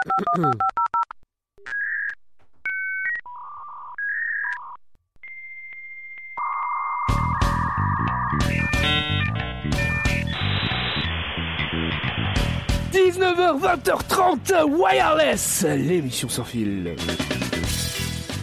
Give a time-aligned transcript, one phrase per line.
[12.92, 16.96] «19h, 20h30, Wireless, l'émission sans fil.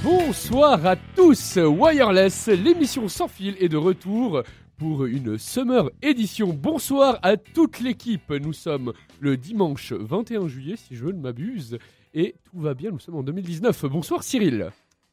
[0.03, 4.43] Bonsoir à tous, Wireless, l'émission sans fil est de retour
[4.77, 6.53] pour une Summer édition.
[6.53, 11.77] Bonsoir à toute l'équipe, nous sommes le dimanche 21 juillet si je ne m'abuse
[12.13, 13.85] et tout va bien, nous sommes en 2019.
[13.85, 14.69] Bonsoir Cyril.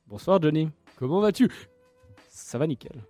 [0.06, 0.68] Bonsoir Johnny.
[0.96, 1.48] Comment vas-tu?
[2.28, 3.04] Ça va nickel.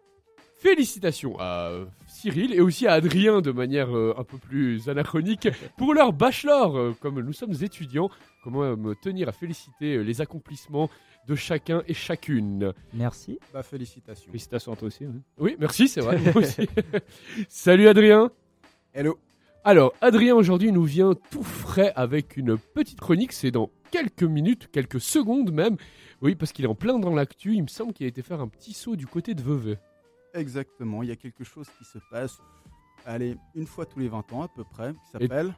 [0.57, 1.71] Félicitations à
[2.07, 6.77] Cyril et aussi à Adrien de manière euh, un peu plus anachronique pour leur bachelor.
[6.79, 8.09] Euh, Comme nous sommes étudiants,
[8.43, 10.89] comment me tenir à féliciter euh, les accomplissements
[11.27, 12.73] de chacun et chacune.
[12.93, 13.39] Merci.
[13.53, 14.27] Bah, félicitations.
[14.27, 15.05] Félicitations à toi aussi.
[15.05, 15.13] hein.
[15.39, 16.19] Oui, merci, c'est vrai.
[16.19, 16.69] moi aussi.
[17.49, 18.31] Salut Adrien.
[18.93, 19.19] Hello.
[19.65, 23.33] Alors, Adrien aujourd'hui nous vient tout frais avec une petite chronique.
[23.33, 25.77] C'est dans quelques minutes, quelques secondes même.
[26.21, 27.55] Oui, parce qu'il est en plein dans l'actu.
[27.55, 29.79] Il me semble qu'il a été faire un petit saut du côté de Vevey.
[30.35, 32.39] Exactement, il y a quelque chose qui se passe,
[33.07, 35.55] allez, une fois tous les 20 ans à peu près, qui s'appelle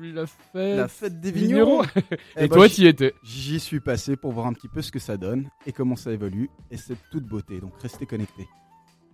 [0.00, 0.76] La fête.
[0.76, 1.82] la fête des vignerons.
[1.82, 1.84] vignerons.
[2.10, 3.14] Et Eh ben, toi, j'y- tu y étais.
[3.22, 6.10] J'y suis passé pour voir un petit peu ce que ça donne et comment ça
[6.12, 8.48] évolue, et c'est toute beauté, donc restez connectés.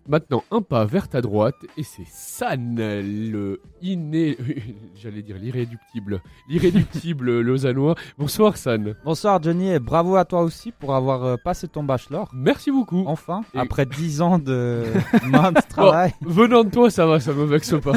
[0.09, 4.37] Maintenant, un pas vers ta droite, et c'est San, le inné.
[4.97, 6.21] J'allais dire l'irréductible.
[6.49, 7.95] L'irréductible lausannois.
[8.19, 8.97] Bonsoir, San.
[9.05, 12.29] Bonsoir Johnny et bravo à toi aussi pour avoir euh, passé ton bachelor.
[12.35, 13.05] Merci beaucoup.
[13.07, 14.85] Enfin, Et- après 10 ans de
[15.27, 16.13] main de travail.
[16.23, 17.93] Venant de toi, ça va, ça me vexe pas.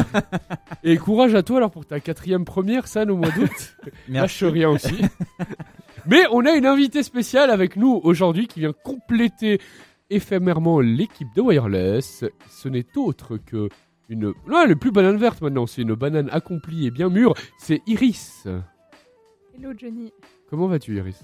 [0.83, 3.75] Et courage à toi alors pour ta quatrième première, San, au mois d'août.
[4.09, 4.45] Lâche Merci.
[4.45, 5.01] rien aussi.
[6.05, 9.59] Mais on a une invitée spéciale avec nous aujourd'hui qui vient compléter
[10.13, 12.25] éphémèrement l'équipe de Wireless.
[12.47, 13.69] Ce n'est autre que
[14.09, 14.33] une.
[14.47, 17.33] Non, elle est plus banane verte maintenant, c'est une banane accomplie et bien mûre.
[17.57, 18.47] C'est Iris.
[19.55, 20.11] Hello Johnny.
[20.49, 21.23] Comment vas-tu, Iris?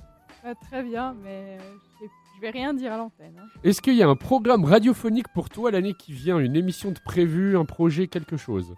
[0.70, 1.58] Très bien, mais
[2.02, 3.38] je vais rien dire à l'antenne.
[3.38, 3.48] hein.
[3.64, 6.40] Est-ce qu'il y a un programme radiophonique pour toi l'année qui vient?
[6.40, 8.74] Une émission de prévu, un projet, quelque chose?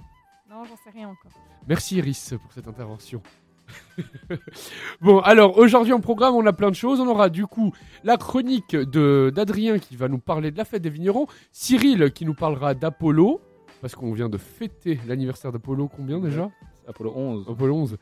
[0.49, 1.31] Non, j'en sais rien encore.
[1.67, 3.22] Merci Iris pour cette intervention.
[5.01, 6.99] bon, alors aujourd'hui en programme, on a plein de choses.
[6.99, 7.71] On aura du coup
[8.03, 12.25] la chronique de d'Adrien qui va nous parler de la fête des vignerons, Cyril qui
[12.25, 13.41] nous parlera d'Apollo
[13.81, 15.87] parce qu'on vient de fêter l'anniversaire d'Apollo.
[15.87, 16.49] Combien déjà?
[16.87, 17.45] Apollo 11.
[17.49, 17.97] Apollo 11.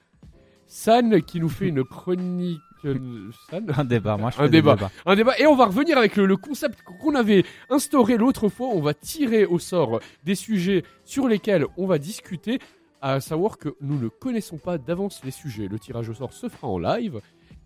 [0.67, 2.59] San qui nous fait une chronique.
[2.85, 3.65] euh, San?
[3.75, 4.75] Un débat, moi je Un des débat.
[4.75, 4.91] débats.
[5.05, 8.67] un débat et on va revenir avec le, le concept qu'on avait instauré l'autre fois.
[8.73, 12.59] On va tirer au sort des sujets sur lesquels on va discuter,
[13.01, 15.67] à savoir que nous ne connaissons pas d'avance les sujets.
[15.67, 17.21] Le tirage au sort se fera en live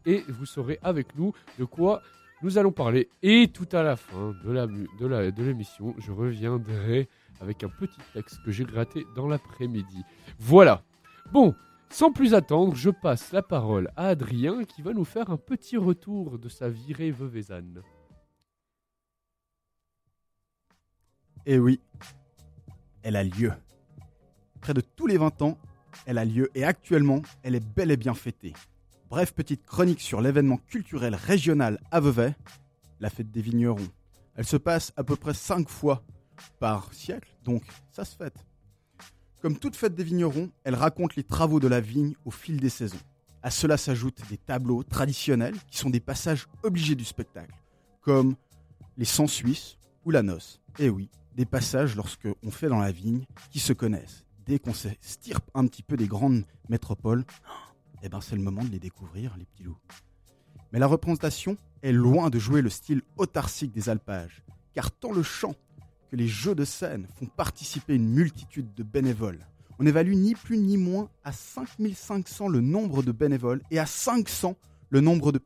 [0.06, 2.02] et vous saurez avec nous de quoi
[2.42, 3.10] nous allons parler.
[3.22, 7.08] Et tout à la fin de la de l'émission, je reviendrai
[7.42, 10.04] avec un petit texte que j'ai gratté dans l'après-midi.
[10.40, 10.84] Voilà.
[11.32, 11.56] Bon.
[11.90, 15.78] Sans plus attendre, je passe la parole à Adrien qui va nous faire un petit
[15.78, 17.84] retour de sa virée veuvezanne.
[21.46, 21.80] Et oui,
[23.04, 23.52] elle a lieu.
[24.63, 25.57] Près de tous les 20 ans,
[26.06, 28.53] elle a lieu et actuellement, elle est bel et bien fêtée.
[29.09, 32.34] Bref, petite chronique sur l'événement culturel régional à Vevey,
[33.01, 33.90] la fête des vignerons.
[34.35, 36.01] Elle se passe à peu près 5 fois
[36.62, 38.38] par siècle, donc ça se fête.
[39.41, 42.69] Comme toute fête des vignerons, elle raconte les travaux de la vigne au fil des
[42.69, 42.95] saisons.
[43.41, 47.53] À cela s'ajoutent des tableaux traditionnels qui sont des passages obligés du spectacle,
[48.00, 48.38] comme
[48.95, 50.62] les sangs suisses ou la noce.
[50.80, 54.24] Et oui, des passages lorsque on fait dans la vigne qui se connaissent.
[54.46, 57.24] Dès qu'on s'estirpe un petit peu des grandes métropoles,
[58.02, 59.78] eh ben c'est le moment de les découvrir, les petits loups.
[60.72, 64.44] Mais la représentation est loin de jouer le style autarcique des alpages,
[64.74, 65.56] car tant le chant
[66.09, 69.48] que les jeux de scène font participer une multitude de bénévoles.
[69.80, 74.56] On évalue ni plus ni moins à 5500 le nombre de bénévoles et à 500
[74.90, 75.40] le nombre de,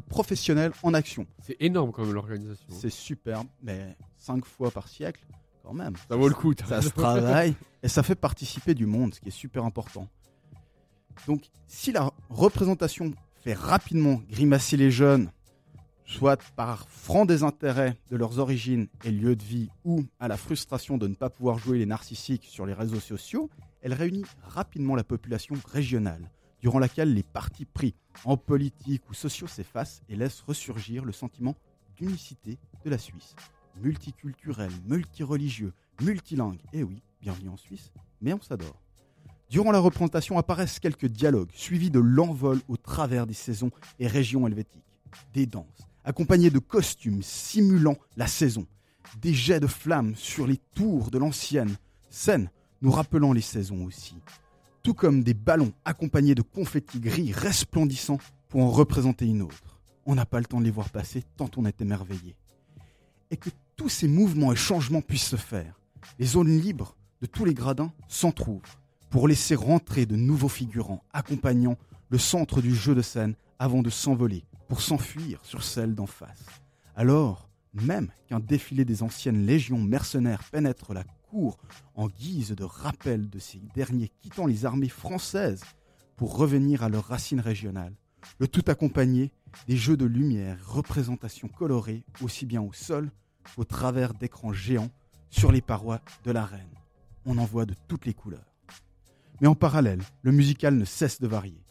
[0.00, 1.26] professionnels en action.
[1.42, 2.68] C'est énorme quand même l'organisation.
[2.70, 5.26] C'est superbe, mais 5 fois par siècle,
[5.62, 5.94] quand même.
[6.08, 6.52] Ça vaut le coup.
[6.66, 10.08] Ça se travaille et ça fait participer du monde, ce qui est super important.
[11.26, 13.12] Donc, si la représentation
[13.42, 15.30] fait rapidement grimacer les jeunes,
[16.04, 20.96] soit par franc désintérêt de leurs origines et lieux de vie, ou à la frustration
[20.96, 23.50] de ne pas pouvoir jouer les narcissiques sur les réseaux sociaux,
[23.82, 26.30] elle réunit rapidement la population régionale,
[26.60, 27.94] durant laquelle les partis pris
[28.24, 31.56] en politique ou sociaux s'effacent et laissent ressurgir le sentiment
[31.96, 33.36] d'unicité de la Suisse.
[33.80, 35.72] Multiculturel, multireligieux,
[36.02, 38.80] multilingue, et oui, bienvenue en Suisse, mais on s'adore.
[39.50, 44.46] Durant la représentation apparaissent quelques dialogues, suivis de l'envol au travers des saisons et régions
[44.46, 44.82] helvétiques.
[45.32, 48.66] Des danses, accompagnées de costumes simulant la saison.
[49.20, 51.76] Des jets de flammes sur les tours de l'ancienne
[52.10, 52.50] scène,
[52.82, 54.16] nous rappelant les saisons aussi.
[54.82, 59.80] tout comme des ballons accompagnés de confettis gris resplendissants pour en représenter une autre.
[60.06, 62.36] On n'a pas le temps de les voir passer tant on est émerveillé.
[63.30, 65.80] Et que tous ces mouvements et changements puissent se faire.
[66.18, 71.78] Les zones libres de tous les gradins s'entr'ouvrent pour laisser rentrer de nouveaux figurants accompagnant
[72.10, 76.44] le centre du jeu de scène avant de s'envoler pour s'enfuir sur celle d'en face.
[76.96, 81.56] Alors, même qu'un défilé des anciennes légions mercenaires pénètre la cour
[81.94, 85.62] en guise de rappel de ces derniers quittant les armées françaises
[86.16, 87.94] pour revenir à leurs racines régionales,
[88.40, 89.30] le tout accompagné
[89.68, 93.12] des jeux de lumière, représentations colorées aussi bien au sol
[93.54, 94.90] qu'au travers d'écrans géants
[95.30, 96.68] sur les parois de l'arène.
[97.26, 98.54] On en voit de toutes les couleurs.
[99.40, 101.62] Mais en parallèle, le musical ne cesse de varier.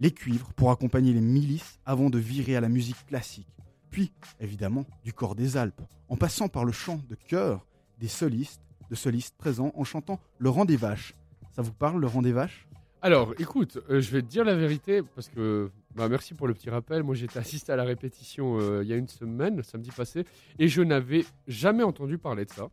[0.00, 3.48] Les cuivres pour accompagner les milices avant de virer à la musique classique,
[3.90, 7.66] puis évidemment du corps des Alpes, en passant par le chant de chœur
[7.98, 11.14] des solistes, de solistes présents en chantant le rang des vaches.
[11.52, 12.68] Ça vous parle le rang des vaches
[13.02, 16.54] Alors, écoute, euh, je vais te dire la vérité parce que bah, merci pour le
[16.54, 17.02] petit rappel.
[17.02, 20.24] Moi, j'étais assisté à la répétition euh, il y a une semaine, samedi passé,
[20.58, 22.68] et je n'avais jamais entendu parler de ça.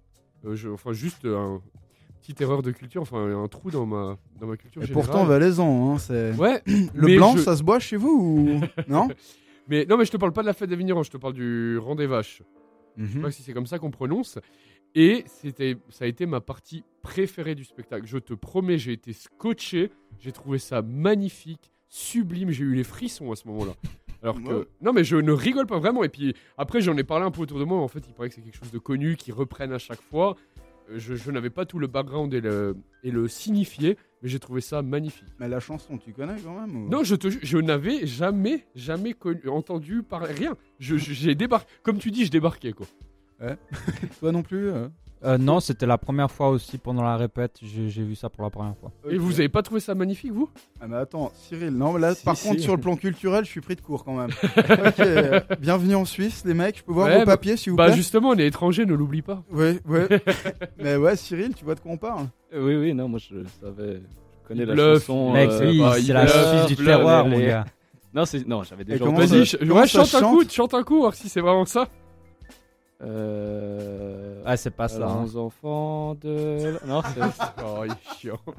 [0.46, 1.62] Euh, je- enfin, juste un
[2.22, 5.06] petite erreur de culture, enfin un trou dans ma dans ma culture Et générale.
[5.06, 6.34] pourtant valaisan, hein, c'est...
[6.34, 6.62] ouais,
[6.94, 8.62] Le blanc, je- ça se boit chez vous ou...
[8.88, 9.08] Non?
[9.68, 11.34] Mais non, mais je te parle pas de la fête des vignerons, je te parle
[11.34, 12.44] du rang des vaches.
[12.98, 13.22] Je sais Mhm.
[13.24, 14.40] pas si c'est comme ça qu'on prononce.
[14.94, 18.06] Et c'était, ça a été ma partie préférée du spectacle.
[18.08, 19.92] Je te promets, j'ai été scotché.
[20.20, 22.52] J'ai trouvé ça magnifique, sublime.
[22.52, 23.74] J'ai eu les frissons à ce moment-là.
[24.24, 24.66] Alors que Ouais.
[24.82, 26.04] non, mais je ne rigole pas vraiment.
[26.04, 27.80] Et puis après, j'en ai parlé un peu autour de moi.
[27.80, 30.36] En fait, il paraît que c'est quelque chose de connu, qui reprennent à chaque fois.
[30.90, 34.40] Euh, Je, je n'avais pas tout le background et le, et le signifié, mais j'ai
[34.40, 35.28] trouvé ça magnifique.
[35.40, 39.14] Mais la chanson, tu connais quand même ou- Non, je te je n'avais jamais, jamais
[39.14, 40.56] connu, entendu parler, rien.
[40.80, 42.88] Je- J'ai débarqué, comme tu dis, je débarquais quoi.
[44.20, 44.88] Toi non plus euh?
[45.26, 47.58] Euh, non, c'était la première fois aussi pendant la répète.
[47.62, 48.92] J'ai j'ai vu ça pour la première fois.
[49.10, 50.50] Et vous avez pas trouvé ça magnifique, vous?
[50.80, 52.48] Ah mais attends, Cyril, non mais là Si, par si.
[52.48, 54.30] contre sur le plan culturel, je suis pris de court quand même.
[54.58, 57.72] ok, euh, bienvenue en Suisse les mecs, je peux voir Ouais, vos bah- papiers s'il
[57.72, 57.96] vous Bah plaît?
[57.96, 59.44] justement, on est étranger, ne l'oublie pas.
[59.52, 60.08] Ouais, ouais.
[60.78, 62.28] mais ouais, Cyril, tu vois de quoi on parle?
[62.54, 64.02] Euh, Oui, oui, non, moi je savais.
[64.44, 65.34] Je connais Il la bluffe, chanson.
[65.34, 67.46] Mec, euh, oui, bah, c'est il la bluffe, Suisse du bluffe, terroir, les- mon les-
[67.48, 67.66] gars.
[68.14, 69.28] Non, c'est- non j'avais déjà comment entendu.
[69.28, 70.34] ça- Vas-y, ch- comment ouais, ça chante un chante?
[70.38, 71.88] coup, chante un coup, voir si c'est vraiment ça.
[73.04, 74.42] Euh...
[74.46, 75.06] Ah, c'est pas ça.
[75.08, 75.26] hein.
[75.36, 76.78] Enfants de.
[76.88, 77.22] Non, c'est.
[77.66, 78.40] Oh, il est chiant.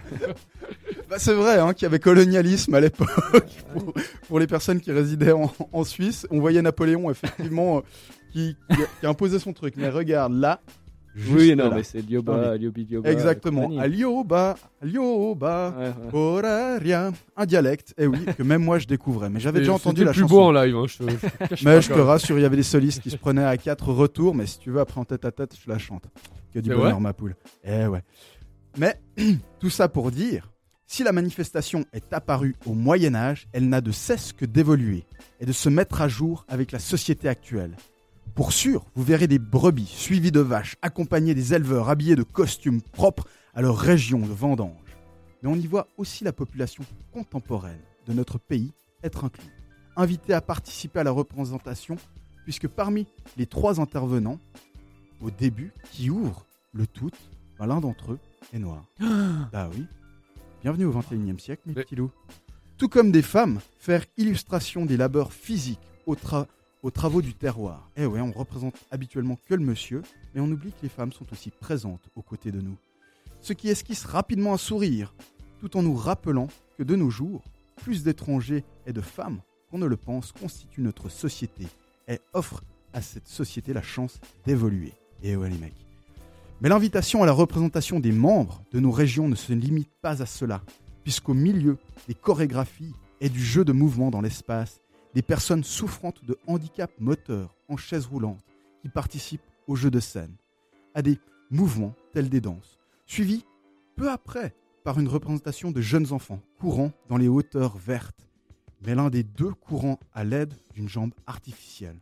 [1.09, 3.09] Bah, c'est vrai hein, qu'il y avait colonialisme à l'époque
[3.73, 3.95] pour,
[4.27, 6.27] pour les personnes qui résidaient en, en Suisse.
[6.33, 7.81] On voyait Napoléon effectivement euh,
[8.33, 9.75] qui, qui qui a imposé son truc.
[9.77, 10.61] Mais regarde là.
[11.31, 11.77] Oui, non, là.
[11.77, 13.11] mais c'est Lioba, Liobi, Lioba.
[13.11, 13.79] Exactement.
[13.79, 15.95] Alioba, Alioba.
[16.13, 16.95] Ouais,
[17.37, 20.21] un dialecte, et oui, que même moi je découvrais, mais j'avais déjà entendu la plus
[20.23, 20.35] chanson.
[20.35, 23.03] beau en live, hein, je te, mais je te rassure, il y avait des solistes
[23.03, 25.57] qui se prenaient à quatre retours, mais si tu veux, après en tête à tête,
[25.63, 26.05] je la chante.
[26.53, 27.35] Que du bonheur, ma poule.
[27.65, 28.03] Eh ouais.
[28.79, 29.01] Mais
[29.61, 30.51] tout ça pour dire,
[30.87, 35.05] si la manifestation est apparue au Moyen Âge, elle n'a de cesse que d'évoluer
[35.41, 37.77] et de se mettre à jour avec la société actuelle.
[38.37, 42.83] Pour sûr, vous verrez des brebis suivies de vaches, accompagnées des éleveurs habillés de costumes
[42.83, 44.77] propres à leur région de vendange.
[45.43, 49.51] Mais on y voit aussi la population contemporaine de notre pays être inclue,
[49.97, 51.97] invitée à participer à la représentation,
[52.45, 53.07] puisque parmi
[53.39, 54.39] les trois intervenants,
[55.23, 56.45] au début, qui ouvrent
[56.75, 57.11] le tout,
[57.59, 58.19] ben, l'un d'entre eux
[58.53, 58.85] est noir.
[59.51, 59.87] bah oui.
[60.61, 62.13] Bienvenue au 21e siècle, mes petits loups.
[62.77, 66.47] Tout comme des femmes, faire illustration des labeurs physiques aux, tra-
[66.83, 67.91] aux travaux du terroir.
[67.97, 70.03] Eh ouais, on représente habituellement que le monsieur,
[70.35, 72.77] mais on oublie que les femmes sont aussi présentes aux côtés de nous.
[73.41, 75.15] Ce qui esquisse rapidement un sourire,
[75.61, 77.43] tout en nous rappelant que de nos jours,
[77.77, 79.41] plus d'étrangers et de femmes
[79.71, 81.67] qu'on ne le pense constituent notre société
[82.09, 84.93] et offrent à cette société la chance d'évoluer.
[85.23, 85.87] Et ouais les mecs.
[86.61, 90.27] Mais l'invitation à la représentation des membres de nos régions ne se limite pas à
[90.27, 90.63] cela,
[91.03, 91.77] puisqu'au milieu
[92.09, 94.81] des chorégraphies et du jeu de mouvement dans l'espace,
[95.17, 98.45] des personnes souffrantes de handicap moteur en chaise roulante
[98.83, 100.35] qui participent au jeu de scène,
[100.95, 101.19] à des
[101.51, 103.47] mouvements tels des danses, suivis
[103.97, 104.55] peu après
[104.85, 108.29] par une représentation de jeunes enfants courant dans les hauteurs vertes,
[108.85, 111.97] mais l'un des deux courant à l'aide d'une jambe artificielle.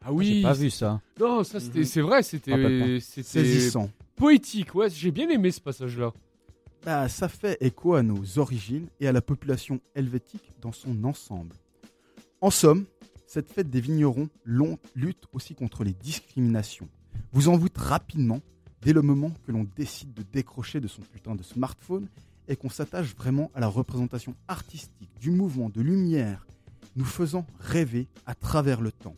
[0.00, 0.42] Ah J'ai oui.
[0.42, 1.02] pas vu ça.
[1.20, 1.84] Non, ça c'était, Mhm.
[1.84, 3.90] c'est vrai, c'était, Rappelle c'était Saisissant.
[4.16, 4.74] poétique.
[4.74, 6.14] Ouais, j'ai bien aimé ce passage-là.
[6.82, 11.54] Bah, ça fait écho à nos origines et à la population helvétique dans son ensemble.
[12.40, 12.84] En somme,
[13.26, 16.88] cette fête des vignerons lutte aussi contre les discriminations.
[17.32, 18.40] Vous en voûte rapidement
[18.80, 22.08] dès le moment que l'on décide de décrocher de son putain de smartphone
[22.46, 26.46] et qu'on s'attache vraiment à la représentation artistique du mouvement de lumière,
[26.94, 29.16] nous faisant rêver à travers le temps.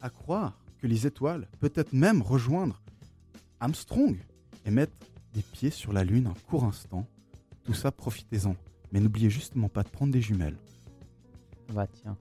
[0.00, 2.82] À croire que les étoiles, peut-être même rejoindre
[3.60, 4.16] Armstrong
[4.64, 4.96] et mettre
[5.34, 7.06] des pieds sur la Lune un court instant,
[7.64, 8.56] tout ça, profitez-en.
[8.92, 10.56] Mais n'oubliez justement pas de prendre des jumelles.
[11.74, 12.16] Bah tiens.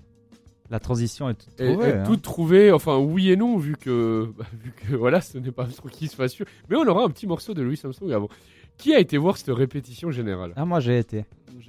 [0.69, 1.89] La transition est toute trouvée.
[1.89, 2.03] et hein.
[2.05, 5.63] tout trouvé, enfin oui et non, vu que, bah, vu que voilà, ce n'est pas
[5.65, 6.45] un truc qui se fasse sûr.
[6.69, 8.29] Mais on aura un petit morceau de Louis Samsung avant.
[8.77, 10.51] Qui a été voir cette répétition générale?
[10.55, 11.25] Ah, moi j'ai été.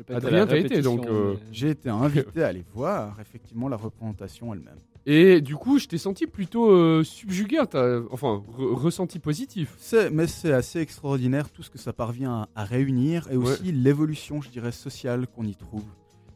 [0.09, 4.53] Pas Adrien, t'as été, donc, euh, J'ai été invité à aller voir effectivement la représentation
[4.53, 4.79] elle-même.
[5.09, 9.73] Et du coup, je t'ai senti plutôt euh, subjugué, t'as- enfin re- ressenti positif.
[9.79, 13.71] C'est, mais c'est assez extraordinaire tout ce que ça parvient à, à réunir et aussi
[13.71, 15.85] l'évolution, je dirais, sociale qu'on y trouve.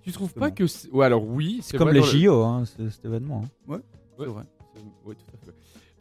[0.02, 0.90] Tu trouves pas que c'est...
[0.90, 3.44] ouais alors oui, c'est Comme vrai les dans le- JO, hein, ce- cet événement.
[3.68, 3.80] hein.
[4.18, 4.42] C'est vrai.
[5.04, 5.54] Oui, tout à fait.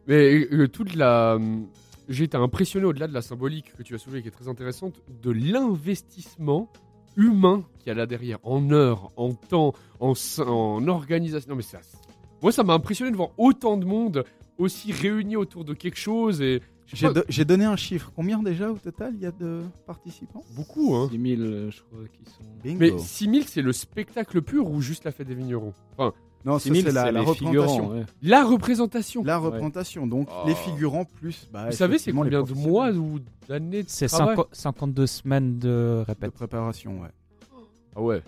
[0.06, 1.34] Mais euh, toute la.
[1.36, 1.66] hum,
[2.08, 5.00] J'ai été impressionné au-delà de la symbolique que tu as soulevée, qui est très intéressante,
[5.22, 6.68] de l'investissement
[7.16, 10.12] humain qu'il y a là derrière, en heures, en temps, en,
[10.46, 11.50] en organisation.
[11.50, 11.80] Non, mais ça.
[12.42, 14.24] Moi, ça m'a impressionné de voir autant de monde
[14.58, 16.62] aussi réuni autour de quelque chose et.
[16.92, 18.10] J'ai, pas, do- j'ai donné un chiffre.
[18.16, 20.42] Combien déjà au total il y a de participants?
[20.56, 21.08] Beaucoup, hein.
[21.10, 22.42] 6 000, euh, je crois, qui sont.
[22.64, 22.78] Bingo.
[22.80, 25.72] Mais 6000, c'est le spectacle pur ou juste la fête des vignerons?
[25.96, 26.12] Enfin,
[26.44, 27.66] non, ça, 6 000, c'est la, c'est la les représentation.
[27.76, 27.90] figurants.
[27.94, 28.04] ouais.
[28.22, 29.24] la représentation.
[29.24, 30.48] La représentation, donc Oh.
[30.48, 31.48] les figurants plus.
[31.52, 33.18] Bah, Vous savez, c'est effectivement, les combien de mois ou
[33.48, 34.36] d'années de C'est travail?
[34.36, 36.32] 50 52 semaines de de répète.
[36.32, 37.08] préparation, ouais.
[37.94, 38.22] Ah ouais.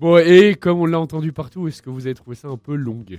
[0.00, 2.74] Bon, et comme on l'a entendu partout, est-ce que vous avez trouvé ça un peu
[2.74, 3.18] longue?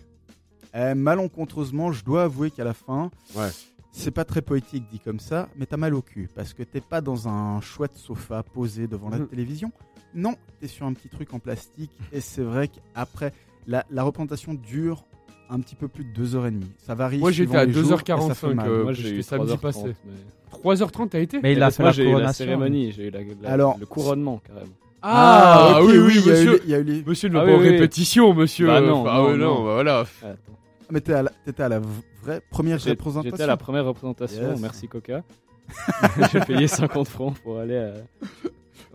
[0.75, 3.49] Eh, malencontreusement, je dois avouer qu'à la fin, Ouais.
[3.91, 6.81] C'est pas très poétique dit comme ça, mais t'as mal au cul parce que t'es
[6.81, 9.27] pas dans un chouette sofa posé devant la Mhm.
[9.27, 9.71] télévision.
[10.13, 13.33] Non, t'es sur un petit truc en plastique et c'est vrai qu'après,
[13.67, 15.03] la, la représentation dure
[15.49, 16.61] un petit peu plus de 2h30.
[16.77, 17.17] Ça varie.
[17.19, 18.69] Moi, j'étais à les jours et ça 2h45, fait mal.
[18.69, 19.95] euh, Moi, j'ai eu samedi 3h30, passé.
[20.05, 20.13] mais-
[20.51, 23.11] 3h30, t'as été Mais il Mais a fait la j'ai eu la cérémonie, j'ai eu
[23.11, 24.67] la, la- Alors, le couronnement carrément.
[25.01, 26.61] Ah, oui, oui, eu monsieur.
[26.65, 27.69] il y a eu les- Monsieur ne Ah oui, oui.
[27.69, 28.67] répétition, monsieur.
[28.67, 30.05] Bah non, Enfin, non, bah voilà.
[30.23, 30.57] Ah, attends.
[30.89, 31.79] Mais à la, t'étais à la
[32.27, 33.31] vraie première J'ai- représentation.
[33.31, 34.59] J'étais à la première représentation, Yes.
[34.59, 35.23] merci Coca.
[36.31, 37.93] j'ai payé 50 francs pour aller à...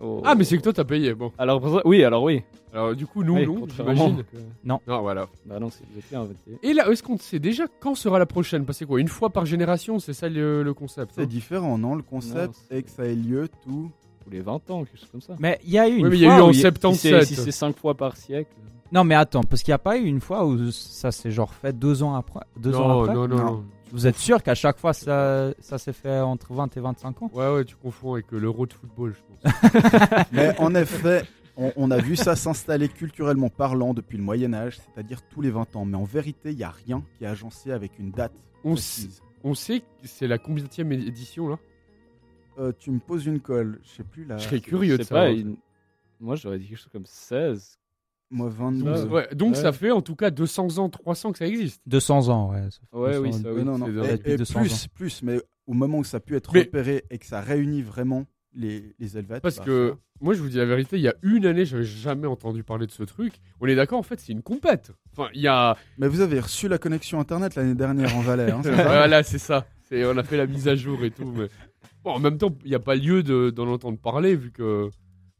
[0.03, 1.13] au- Ah, mais c'est que toi, t'as payé.
[1.13, 1.31] Bon.
[1.37, 2.41] À la représent- Oui, alors oui.
[2.73, 4.03] Alors, du coup, nous, Oui, non, j'imagine.
[4.03, 4.37] remarquer.
[4.63, 5.27] Non, voilà.
[5.45, 6.57] Bah non, c'est- j'étais invité.
[6.63, 8.65] Et là, est-ce qu'on sait déjà quand sera la prochaine?
[8.65, 11.11] Parce que quoi, une fois par génération, c'est ça le, le concept.
[11.15, 11.25] C'est hein?
[11.25, 13.91] différent, non Le concept, Non, c'est- c'est que ça ait lieu tout.
[14.23, 15.35] Tous les 20 ans, quelque chose comme ça.
[15.37, 16.51] Mais il y a eu une Oui, mais il y a fois eu en où
[16.51, 17.25] il- Si c'est 77.
[17.27, 18.49] si c'est 5 fois par siècle.
[18.93, 21.51] Non, mais attends, parce qu'il n'y a pas eu une fois où ça s'est genre
[21.53, 22.41] fait deux ans après.
[22.57, 23.13] Deux ans non, après?
[23.15, 23.65] non, non.
[23.91, 27.31] Vous êtes sûr qu'à chaque fois ça, ça s'est fait entre 20 et 25 ans?
[27.33, 30.25] Ouais, ouais, tu confonds avec euh, l'euro de football, je pense.
[30.31, 31.23] Mais en effet,
[31.57, 35.49] on, on a vu ça s'installer culturellement parlant depuis le Moyen Âge, c'est-à-dire tous les
[35.49, 35.85] 20 ans.
[35.85, 38.33] Mais en vérité, il n'y a rien qui est agencé avec une date.
[38.63, 39.21] On, précise.
[39.43, 41.57] on sait que c'est la combienième édition, là?
[42.59, 44.37] Euh, tu me poses une colle, je sais plus là.
[44.37, 45.57] Je serais curieux de pas une-
[46.19, 47.79] Moi, j'aurais dit quelque chose comme 16.
[48.35, 48.83] Moi, 22.
[48.91, 49.03] Ouais.
[49.11, 49.61] Ouais, donc Ouais.
[49.61, 51.81] ça fait en tout cas 200 ans, 300 que ça existe.
[51.85, 52.63] 200 ans, ouais.
[52.71, 53.31] ça fait Ouais, 200 oui, ans.
[53.43, 53.63] ça, oui.
[53.63, 53.85] non, non.
[53.85, 56.35] c'est Et- dans- depuis et 200 plus, plus, mais au moment où ça a pu
[56.35, 58.25] être Mais- repéré et que ça réunit vraiment
[58.55, 59.41] les, les Helvètes.
[59.43, 61.83] Parce bah, que moi, je vous dis la vérité, il y a une année, j'avais
[61.83, 63.33] jamais entendu parler de ce truc.
[63.61, 64.91] On est d'accord, en fait, c'est une compète.
[65.11, 65.77] Enfin, il y a.
[65.99, 69.65] Mais vous avez reçu la connexion internet l'année dernière en Valais, hein, voilà, c'est ça.
[69.91, 71.31] On a fait la mise à jour et tout.
[71.35, 71.47] Mais...
[72.03, 74.89] Bon, en même temps, il n'y a pas lieu de- d'en entendre parler vu que.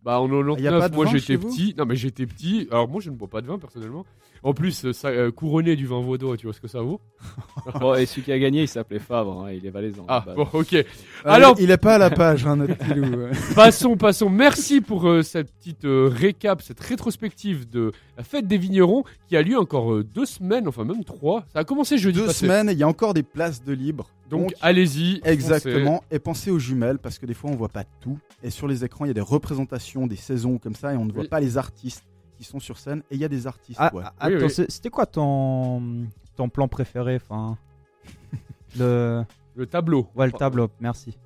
[0.04, 1.74] Bah, en 99, Y a pas de moi j'étais petit.
[1.78, 2.68] Non, mais j'étais petit.
[2.72, 4.06] Alors, moi, je ne bois pas de vin personnellement.
[4.44, 7.00] En plus, ça, euh, couronné du vin vaudois, tu vois ce que ça vaut
[7.80, 10.04] Bon, et celui qui a gagné, il s'appelait Favre, hein, il est valaisan.
[10.10, 10.74] Ah, Bah, bon, ok.
[10.74, 10.84] Euh,
[11.24, 13.28] Alors- il est pas à la page, hein, notre petit loup.
[13.56, 14.30] Passons, passons.
[14.30, 19.38] Merci pour euh, cette petite euh, récap, cette rétrospective de la fête des vignerons qui
[19.38, 21.46] a lieu encore euh, deux semaines, enfin même trois.
[21.54, 22.46] Ça a commencé jeudi Deux passé.
[22.46, 24.10] semaines, il y a encore des places de libre.
[24.30, 25.22] Donc, allez-y.
[25.24, 26.04] Exactement.
[26.12, 28.18] Et pensez aux jumelles parce que des fois on voit pas tout.
[28.44, 31.06] Et sur les écrans, il y a des représentations des saisons comme ça et on
[31.06, 31.28] ne voit Oui.
[31.30, 32.04] pas les artistes
[32.44, 33.00] qui sont sur scène.
[33.10, 33.80] Et il y a des artistes.
[33.82, 34.04] Ah, ouais.
[34.20, 34.52] ah, Oui, attends, oui.
[34.52, 37.58] c'est- c'était quoi ton, ton plan préféré enfin,
[38.78, 39.24] le...
[39.56, 40.08] Le tableau.
[40.16, 41.18] Ouais, le tableau, merci.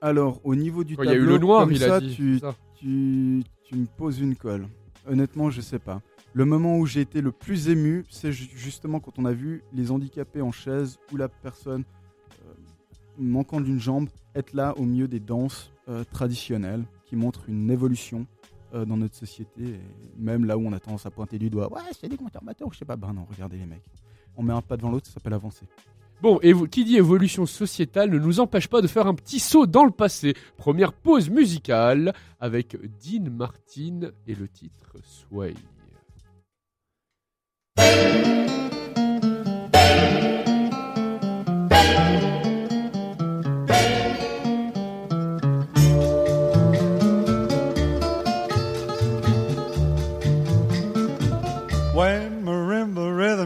[0.00, 1.96] Alors, au niveau du Quand il y a tableau, eu le noir, comme il ça,
[1.96, 2.14] a dit.
[2.14, 2.54] tu, ça.
[2.76, 4.66] tu, tu me poses une colle.
[5.08, 6.00] Honnêtement, je sais pas.
[6.32, 9.62] Le moment où j'ai été le plus ému, c'est ju- justement quand on a vu
[9.72, 11.82] les handicapés en chaise ou la personne
[12.46, 12.52] euh,
[13.18, 18.26] manquant d'une jambe être là au milieu des danses euh, traditionnelles qui montrent une évolution
[18.74, 19.80] euh, dans notre société.
[20.16, 22.78] Même là où on a tendance à pointer du doigt, ouais, c'est des conservateurs, je
[22.78, 22.96] sais pas.
[22.96, 23.84] Ben non, regardez les mecs.
[24.36, 25.66] On met un pas devant l'autre, ça s'appelle avancer.
[26.22, 29.66] Bon, et qui dit évolution sociétale ne nous empêche pas de faire un petit saut
[29.66, 30.34] dans le passé.
[30.56, 35.54] Première pause musicale avec Dean Martin et le titre Sway.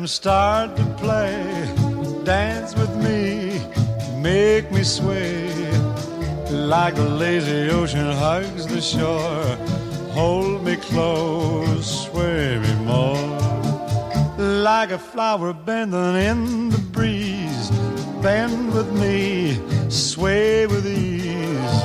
[0.06, 1.68] Start to play,
[2.24, 3.60] dance with me,
[4.20, 5.50] make me sway.
[6.50, 9.56] like the lazy ocean hugs the shore.
[10.12, 13.16] Hold me close, sway me more.
[14.38, 17.70] Like a flower bending in the breeze.
[18.22, 19.58] Bend with me,
[19.90, 21.82] sway with ease.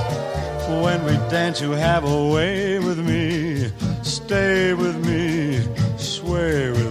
[0.83, 3.71] When we dance, you have a way with me.
[4.03, 5.61] Stay with me,
[5.97, 6.90] sway with me.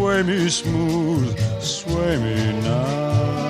[0.00, 3.49] Sway me smooth, sway me now.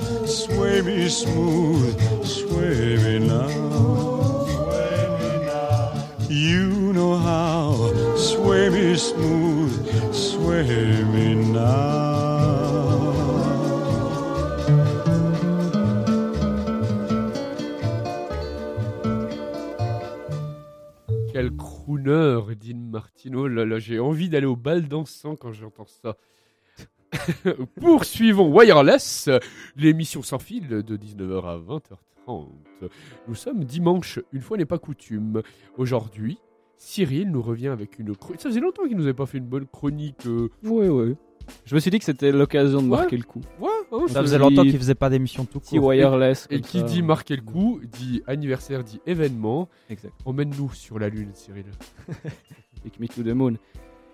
[0.31, 3.49] Sway me smooth, sway me now.
[4.47, 5.09] Sway
[6.29, 6.35] me.
[6.35, 7.91] You know how.
[8.15, 11.91] Sway me smooth, sway me now.
[21.33, 23.49] Quel crooner, Dean Martino.
[23.49, 26.15] Là, là, j'ai envie d'aller au bal dansant quand j'entends ça.
[27.79, 29.29] Poursuivons Wireless,
[29.75, 32.47] l'émission sans fil de 19h à 20h30.
[33.27, 35.41] Nous sommes dimanche, une fois n'est pas coutume.
[35.77, 36.37] Aujourd'hui,
[36.77, 38.41] Cyril nous revient avec une chronique.
[38.41, 40.25] Ça faisait longtemps qu'il nous avait pas fait une bonne chronique.
[40.25, 41.15] euh, Ouais, ouais.
[41.65, 42.97] Je me suis dit que c'était l'occasion de Ouais.
[42.97, 43.41] marquer le coup.
[43.59, 45.83] Ouais, ouais, Ça faisait longtemps qu'il faisait pas d'émission tout court.
[45.83, 46.47] wireless.
[46.49, 46.85] Et qui ça.
[46.85, 49.67] dit marquer le coup, dit anniversaire, dit événement.
[49.89, 50.13] Exact.
[50.25, 51.65] Emmène-nous sur la Lune, Cyril.
[52.83, 53.55] Take me to the moon.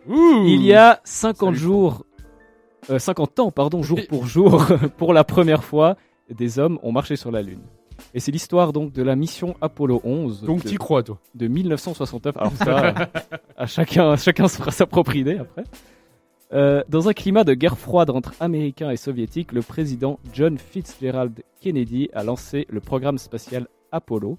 [0.10, 1.58] Ouh Il y a 50 Salut.
[1.60, 2.06] jours,
[2.90, 4.66] euh, 50 ans, pardon, jour pour jour,
[4.98, 5.98] pour la première fois,
[6.30, 7.62] des hommes ont marché sur la Lune.
[8.14, 11.48] Et c'est l'histoire donc de la mission Apollo 11 Donc de, t'y crois, toi de
[11.48, 12.38] 1969.
[12.38, 12.94] Alors ça,
[13.58, 15.64] à chacun, chacun se fera sa propre idée après.
[16.54, 21.44] Euh, dans un climat de guerre froide entre Américains et Soviétiques, le président John Fitzgerald
[21.60, 24.38] Kennedy a lancé le programme spatial Apollo,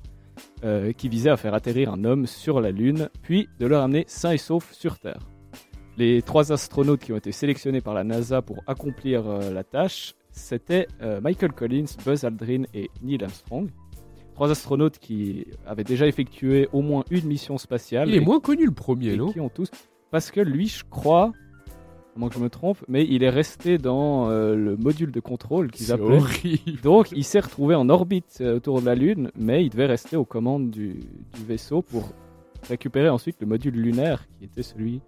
[0.65, 4.05] euh, qui visait à faire atterrir un homme sur la Lune, puis de le ramener
[4.09, 5.21] sain et sauf sur Terre.
[5.99, 10.15] Les trois astronautes qui ont été sélectionnés par la NASA pour accomplir euh, la tâche,
[10.31, 13.69] c'était euh, Michael Collins, Buzz Aldrin et Neil Armstrong.
[14.35, 18.09] Trois astronautes qui avaient déjà effectué au moins une mission spatiale.
[18.09, 19.33] Il est et moins connu le premier, et non?
[19.33, 19.71] qui ont tous.
[20.13, 21.33] Parce que lui, je crois,
[22.15, 25.19] à moins que je me trompe, mais il est resté dans euh, le module de
[25.19, 26.19] contrôle qu'ils appelaient.
[26.19, 26.81] horrible.
[26.85, 30.17] Donc, il s'est retrouvé en orbite euh, autour de la Lune, mais il devait rester
[30.17, 31.01] aux commandes du,
[31.35, 32.13] du vaisseau pour
[32.69, 35.01] récupérer ensuite le module lunaire qui était celui.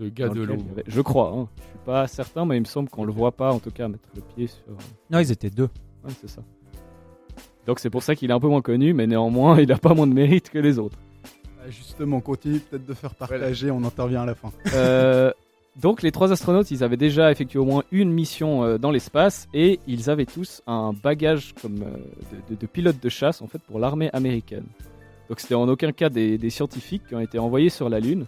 [0.00, 0.64] Ce gars de l'ombre.
[0.86, 1.48] Je crois, hein.
[1.58, 3.86] je suis pas certain, mais il me semble qu'on le voit pas, en tout cas,
[3.86, 4.62] mettre le pied sur.
[5.10, 5.68] Non, ils étaient deux.
[6.02, 6.42] Ouais, c'est ça.
[7.66, 9.92] Donc, c'est pour ça qu'il est un peu moins connu, mais néanmoins, il a pas
[9.92, 10.98] moins de mérite que les autres.
[11.60, 14.50] Ah, Justement, continue peut-être de faire partager, on intervient à la fin.
[14.72, 15.32] Euh,
[15.82, 19.48] donc les trois astronautes, ils avaient déjà effectué au moins une mission euh, dans l'espace
[19.52, 21.96] et ils avaient tous un bagage comme euh,
[22.48, 24.64] de, de, de pilote de chasse en fait pour l'armée américaine.
[25.28, 28.26] Donc c'était en aucun cas des, des scientifiques qui ont été envoyés sur la Lune.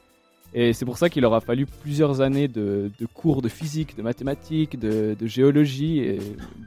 [0.54, 4.02] Et c'est pour ça qu'il leur a fallu plusieurs années de, cours de physique, de
[4.02, 6.18] mathématiques, de, géologie et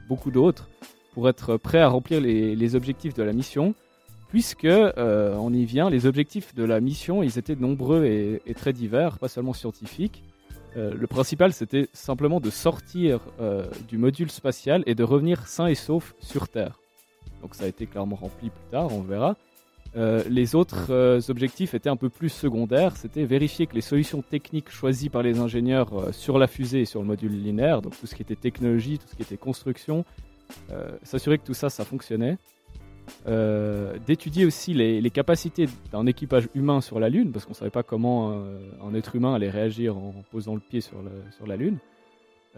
[0.08, 0.68] beaucoup d'autres
[1.14, 3.74] pour être prêts à remplir les, objectifs de la mission.
[4.28, 8.54] Puisque, euh, on y vient, les objectifs de la mission, ils étaient nombreux et, et
[8.54, 10.24] très divers, pas seulement scientifiques.
[10.76, 15.66] Euh, le principal, c'était simplement de sortir euh, du module spatial et de revenir sain
[15.68, 16.78] et sauf sur Terre.
[17.40, 19.36] Donc ça a été clairement rempli plus tard, on verra.
[19.96, 22.96] Euh, les autres euh, objectifs étaient un peu plus secondaires.
[22.96, 26.84] C'était vérifier que les solutions techniques choisies par les ingénieurs euh, sur la fusée et
[26.84, 30.04] sur le module linéaire, donc tout ce qui était technologie, tout ce qui était construction,
[31.02, 32.38] s'assurer que tout ça, ça fonctionnait.
[34.06, 37.82] d'étudier aussi les, capacités d'un équipage humain sur la Lune, parce qu'on ne savait pas
[37.82, 38.44] comment
[38.80, 40.98] un être humain allait réagir en posant le pied sur
[41.44, 41.78] la Lune,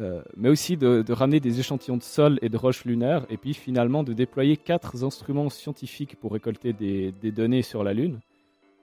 [0.00, 3.36] Euh, mais aussi de, de ramener des échantillons de sol et de roches lunaires, et
[3.36, 8.20] puis finalement de déployer quatre instruments scientifiques pour récolter des, des données sur la Lune.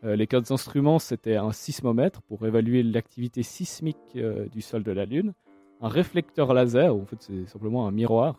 [0.04, 4.91] Euh, les quatre instruments, c'était un sismomètre pour évaluer l'activité sismique euh, du sol de
[4.91, 5.34] la Lune,
[5.82, 8.36] un réflecteur laser, en fait c'est simplement un miroir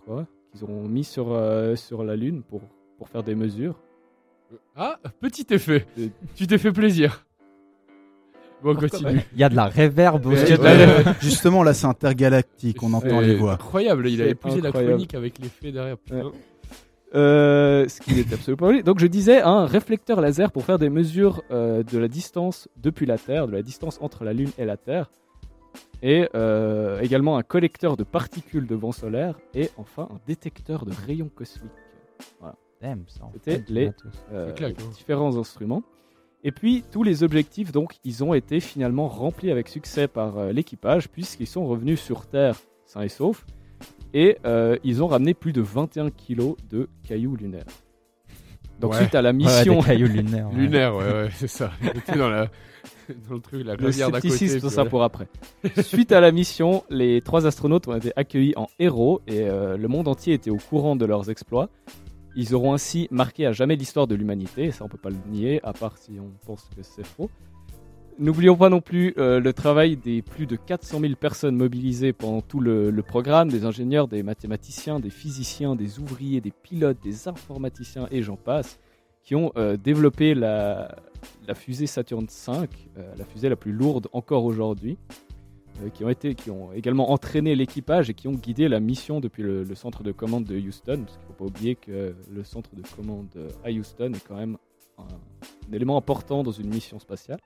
[0.53, 1.39] qu'ils auront mis sur,
[1.77, 2.63] sur la Lune pour,
[2.99, 3.79] pour faire des mesures.
[4.75, 5.87] Ah, petit effet.
[6.35, 7.26] tu t'es fait plaisir.
[8.75, 9.21] Bon, continue.
[9.35, 10.53] Il y a de la réverb aussi.
[10.57, 13.55] de la Ouais, Justement, là, c'est intergalactique, on entend les voix.
[13.55, 15.97] Incroyable, il a épousé la chronique avec l'effet derrière.
[15.99, 16.31] putain.
[17.15, 18.83] Euh, ce qui n'est absolument pas vrai.
[18.83, 23.07] Donc je disais un réflecteur laser pour faire des mesures euh, de la distance depuis
[23.07, 25.09] la Terre, de la distance entre la Lune et la Terre,
[26.03, 30.93] et euh, également un collecteur de particules de vent solaire, et enfin un détecteur de
[31.07, 31.71] rayons cosmiques.
[32.43, 33.93] En C'était les-
[34.35, 34.53] hein.
[34.97, 35.83] différents instruments.
[36.47, 40.53] Et puis tous les objectifs, donc, ils ont été finalement remplis avec succès par euh,
[40.53, 42.55] l'équipage, puisqu'ils sont revenus sur Terre
[42.85, 43.45] sains et saufs,
[44.15, 47.65] et euh, ils ont ramené plus de 21 kilos de cailloux lunaires.
[48.79, 49.01] Donc Ouais.
[49.01, 50.49] suite à la mission, cailloux lunaires.
[50.53, 50.57] ouais.
[50.57, 51.73] Lunaire, ouais, ouais, c'est ça.
[51.83, 52.47] Il était dans, la...
[53.29, 54.29] dans le truc, la le rivière d'à côté.
[54.29, 54.91] scepticisme, puis tout ça voilà.
[54.91, 55.27] pour après.
[55.83, 59.89] suite à la mission, les trois astronautes ont été accueillis en héros, et euh, le
[59.89, 61.71] monde entier était au courant de leurs exploits.
[62.37, 65.61] Ils auront ainsi marqué à jamais l'histoire de l'humanité, ça on peut pas le nier,
[65.65, 67.31] à part si on pense que c'est faux.
[68.19, 72.43] N'oublions pas non plus euh, le travail des plus de 400 000 personnes mobilisées pendant
[72.43, 78.07] tout le, programme, des ingénieurs, des mathématiciens, des physiciens, des ouvriers, des pilotes, des informaticiens
[78.11, 78.79] et j'en passe,
[79.23, 80.95] qui ont euh, développé la,
[81.55, 82.69] fusée Saturn V,
[82.99, 84.99] euh, la fusée la plus lourde encore aujourd'hui,
[85.95, 89.43] qui, ont été, qui ont également entraîné l'équipage et qui ont guidé la mission depuis
[89.43, 92.71] le, centre de commande de Houston, parce qu'il ne faut pas oublier que le centre
[92.75, 93.29] de commande
[93.65, 94.57] à Houston est quand même
[94.99, 97.39] un, un élément important dans une mission spatiale.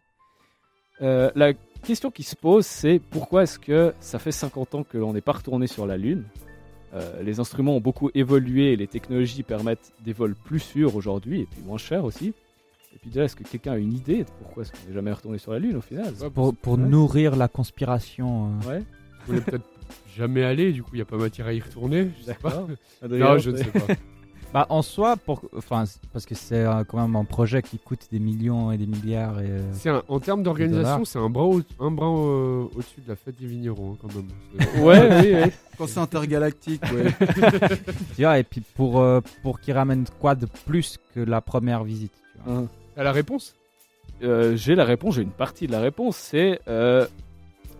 [1.02, 4.98] Euh, la question qui se pose, c'est pourquoi est-ce que ça fait 50 ans que
[4.98, 6.24] l'on n'est pas retourné sur la Lune?
[6.92, 11.42] Euh, Les instruments ont beaucoup évolué et les technologies permettent des vols plus sûrs aujourd'hui
[11.42, 12.34] et puis moins chers aussi.
[12.94, 15.12] Et puis déjà, est-ce que quelqu'un a une idée de pourquoi est-ce qu'on n'est jamais
[15.12, 16.78] retourné sur la Lune au final Ouais, Pour, pour Ouais.
[16.80, 18.50] nourrir la conspiration.
[18.64, 18.68] euh.
[18.70, 18.82] Ouais,
[19.28, 19.64] On est peut-être
[20.16, 22.10] jamais allé, du coup, il n'y a pas matière à y retourner.
[22.18, 22.66] Je sais pas.
[23.02, 23.32] d'accord.
[23.34, 23.80] Non, je ne sais pas.
[24.52, 27.78] Bah, en soi, pour, enfin, c'est- parce que c'est euh, quand même un projet qui
[27.78, 29.38] coûte des millions et des milliards.
[29.40, 31.06] Et, euh, C'est un- en termes d'organisation, dollars.
[31.06, 34.12] c'est un bras, au- un bras euh, au-dessus de la fête des vignerons, hein, quand
[34.12, 34.26] même.
[34.58, 35.50] C'est- Ouais, oui, oui.
[35.78, 37.12] Quand c'est intergalactique, ouais.
[38.16, 41.84] tu vois, et puis pour, euh, pour qu'ils ramènent quoi de plus que la première
[41.84, 42.58] visite tu vois.
[42.62, 42.68] Hein.
[43.00, 43.54] T'as la réponse?
[44.22, 46.18] Euh, j'ai la réponse, j'ai une partie de la réponse.
[46.18, 47.06] C'est euh,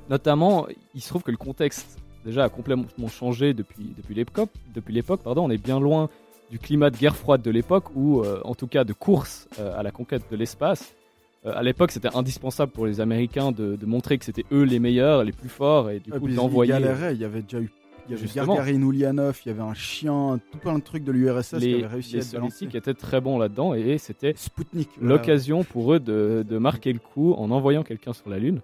[0.09, 4.49] notamment, il se trouve que le contexte déjà a complètement changé depuis, depuis l'époque.
[4.75, 6.09] Depuis l'époque, pardon, on est bien loin
[6.51, 9.79] du climat de guerre froide de l'époque, ou euh, en tout cas de course euh,
[9.79, 10.95] à la conquête de l'espace.
[11.45, 14.79] Euh, à l'époque, c'était indispensable pour les Américains de, de montrer que c'était eux les
[14.79, 17.71] meilleurs, les plus forts, et du coup d'envoyer Ils galéraient, il y avait déjà eu.
[18.07, 18.57] Il y avait Justement.
[18.65, 22.15] Ulyanov, il y avait un chien, tout plein de trucs de l'URSS qui avaient réussi
[22.15, 24.35] les à être soviétiques étaient très bons là-dedans, et c'était
[25.01, 28.61] l'occasion pour eux de, de marquer le coup en envoyant quelqu'un sur la Lune.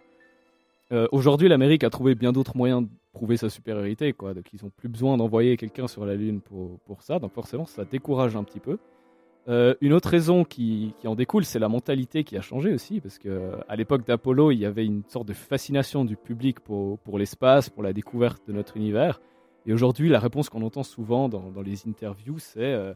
[0.92, 4.34] Euh, Aujourd'hui, l'Amérique a trouvé bien d'autres moyens de prouver sa supériorité, quoi.
[4.34, 7.18] Donc, ils n'ont plus besoin d'envoyer quelqu'un sur la Lune pour, pour ça.
[7.18, 8.78] Donc, forcément, ça décourage un petit peu.
[9.48, 13.00] Euh, une autre raison qui, qui en découle, c'est la mentalité qui a changé aussi,
[13.00, 16.58] parce que euh, à l'époque d'Apollo, il y avait une sorte de fascination du public
[16.60, 19.20] pour, pour l'espace, pour la découverte de notre univers.
[19.64, 22.92] Et aujourd'hui, la réponse qu'on entend souvent dans, dans les interviews, c'est euh,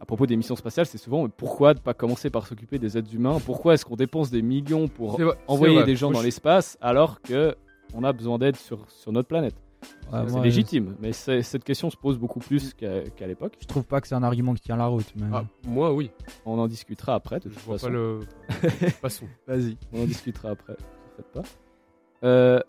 [0.00, 2.98] à propos des missions spatiales, c'est souvent mais pourquoi ne pas commencer par s'occuper des
[2.98, 3.38] êtres humains?
[3.46, 7.54] Pourquoi est-ce qu'on dépense des millions pour vrai- envoyer des gens dans l'espace alors que
[7.94, 9.54] on a besoin d'aide sur, sur notre planète?
[10.12, 13.56] Ouais, C'est légitime, mais cette question se pose beaucoup plus qu'à l'époque.
[13.60, 15.06] Je trouve pas que c'est un argument qui tient la route.
[15.16, 15.26] Mais...
[15.32, 16.10] Ah, moi, oui.
[16.46, 17.86] On en discutera après, de Je toute vois façon.
[17.88, 18.20] pas le.
[19.02, 19.26] Passons.
[19.46, 19.76] Vas-y.
[19.92, 21.42] On en discutera après, ne faites pas.
[22.24, 22.60] Euh,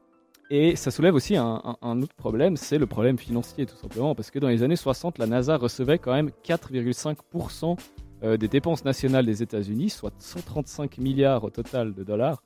[0.50, 4.14] et ça soulève aussi un, un- un autre problème, c'est le problème financier tout simplement,
[4.16, 7.78] parce que dans les années 60, la NASA recevait quand même 4,5%
[8.24, 12.44] euh, des dépenses nationales des États-Unis, soit 135 milliards au total de dollars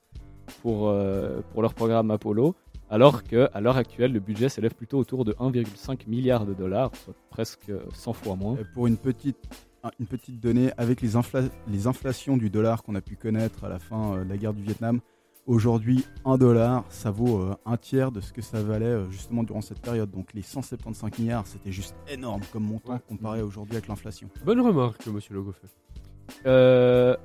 [0.62, 2.56] pour, euh, pour leur programme Apollo,
[2.90, 7.14] alors qu'à l'heure actuelle, le budget s'élève plutôt autour de 1,5 milliard de dollars, soit
[7.30, 8.56] presque 100 fois moins.
[8.58, 9.38] Et pour une petite,
[9.84, 13.64] un- une petite donnée, avec les, infla- les inflations du dollar qu'on a pu connaître
[13.64, 15.00] à la fin euh, de la guerre du Vietnam,
[15.46, 19.44] aujourd'hui, un dollar, ça vaut euh, un tiers de ce que ça valait euh, justement
[19.44, 20.10] durant cette période.
[20.12, 23.00] Donc les 175 milliards, c'était juste énorme comme montant Ouais.
[23.08, 24.30] comparé aujourd'hui avec l'inflation.
[24.46, 25.68] Bonne remarque, monsieur Le Goffet.
[26.46, 27.16] Euh,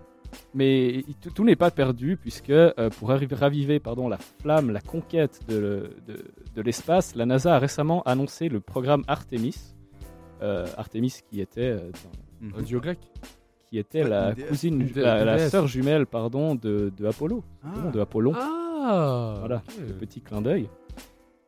[0.54, 5.40] mais tout, tout n'est pas perdu puisque euh, pour raviver pardon, la flamme, la conquête
[5.48, 9.74] de, de- de l'espace, la NASA a récemment annoncé le programme Artemis.
[10.42, 11.90] Euh, Artemis qui était euh,
[12.56, 12.98] Un dieu grec.
[13.70, 17.90] qui était la cousine, la, sœur jumelle, pardon, de, de Apollo, Ah.
[17.90, 18.32] de Apollon.
[18.36, 20.68] Ah Voilà, le petit clin d'œil.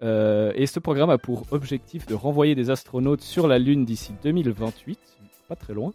[0.02, 4.12] Euh, et ce programme a pour objectif de renvoyer des astronautes sur la Lune d'ici
[4.22, 4.98] 2028,
[5.48, 5.90] pas très loin,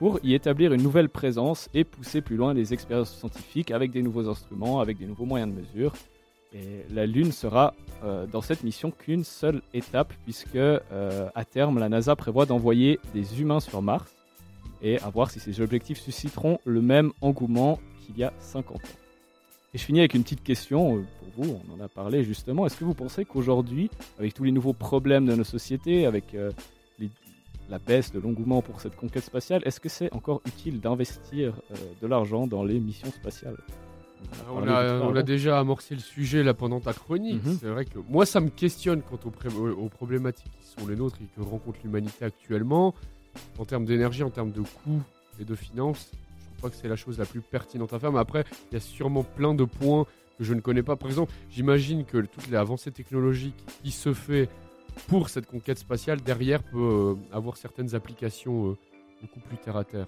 [0.00, 4.00] pour y établir une nouvelle présence et pousser plus loin les expériences scientifiques avec des
[4.00, 5.92] nouveaux instruments, avec des nouveaux moyens de mesure.
[6.54, 11.78] Et la Lune sera euh, dans cette mission qu'une seule étape, puisque euh, à terme,
[11.78, 14.10] la NASA prévoit d'envoyer des humains sur Mars
[14.80, 18.80] et à voir si ces objectifs susciteront le même engouement qu'il y a 50 ans.
[19.74, 22.64] Et je finis avec une petite question euh, pour vous, on en a parlé justement.
[22.64, 26.34] Est-ce que vous pensez qu'aujourd'hui, avec tous les nouveaux problèmes de nos sociétés, avec
[27.70, 31.74] la baisse de l'engouement pour cette conquête spatiale, est-ce que c'est encore utile d'investir euh,
[32.02, 33.56] de l'argent dans les missions spatiales?
[34.52, 35.22] On a, de tout on a avant.
[35.22, 37.44] déjà amorcé le sujet là pendant ta chronique.
[37.44, 37.56] Mhm.
[37.60, 41.16] C'est vrai que moi, ça me questionne quant aux, aux problématiques qui sont les nôtres
[41.22, 42.94] et que rencontre l'humanité actuellement.
[43.58, 45.02] En termes d'énergie, en termes de coûts
[45.40, 48.12] et de finances, je trouve pas que c'est la chose la plus pertinente à faire.
[48.12, 50.04] Mais après, il y a sûrement plein de points
[50.36, 50.96] que je ne connais pas.
[50.96, 54.48] Par exemple, j'imagine que toutes les avancées technologiques qui se fait
[55.08, 58.76] pour cette conquête spatiale derrière peut euh, avoir certaines applications euh,
[59.22, 60.06] beaucoup plus terre à terre.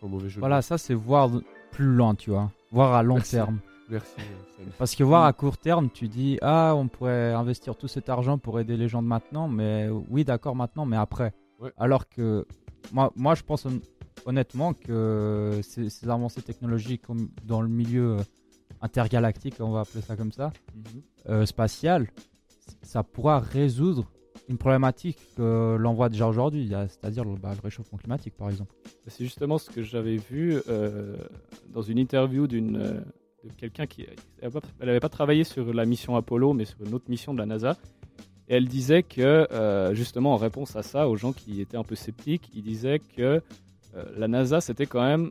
[0.00, 0.40] Sans mauvais jeu.
[0.40, 1.30] Voilà, ça c'est voir
[1.72, 2.50] plus loin, tu vois.
[2.70, 3.30] Voir à long Merci.
[3.32, 3.58] terme.
[3.88, 4.14] Merci.
[4.18, 4.64] euh.
[4.78, 8.36] Parce que voir à court terme, tu dis ah on pourrait investir tout cet argent
[8.38, 11.32] pour aider les gens de maintenant, mais oui d'accord maintenant, mais après.
[11.60, 11.72] Ouais.
[11.78, 12.46] Alors que
[12.92, 13.80] moi, moi je pense hon-
[14.26, 17.04] honnêtement que ces, ces avancées technologiques
[17.44, 18.16] dans le milieu
[18.82, 20.52] intergalactique, on va appeler ça comme ça,
[21.28, 22.08] euh, spatial,
[22.82, 24.04] ça pourra résoudre
[24.48, 28.74] une problématique que l'on voit déjà aujourd'hui, c'est-à-dire le, bah, le réchauffement climatique par exemple.
[29.06, 31.16] C'est justement ce que j'avais vu euh,
[31.70, 33.00] dans une interview d'une euh,
[33.44, 34.06] de quelqu'un qui
[34.80, 37.76] n'avait pas travaillé sur la mission Apollo, mais sur une autre mission de la NASA.
[38.48, 41.84] Et elle disait que, euh, justement, en réponse à ça, aux gens qui étaient un
[41.84, 43.40] peu sceptiques, il disait que
[44.16, 45.30] la NASA, c'était quand même,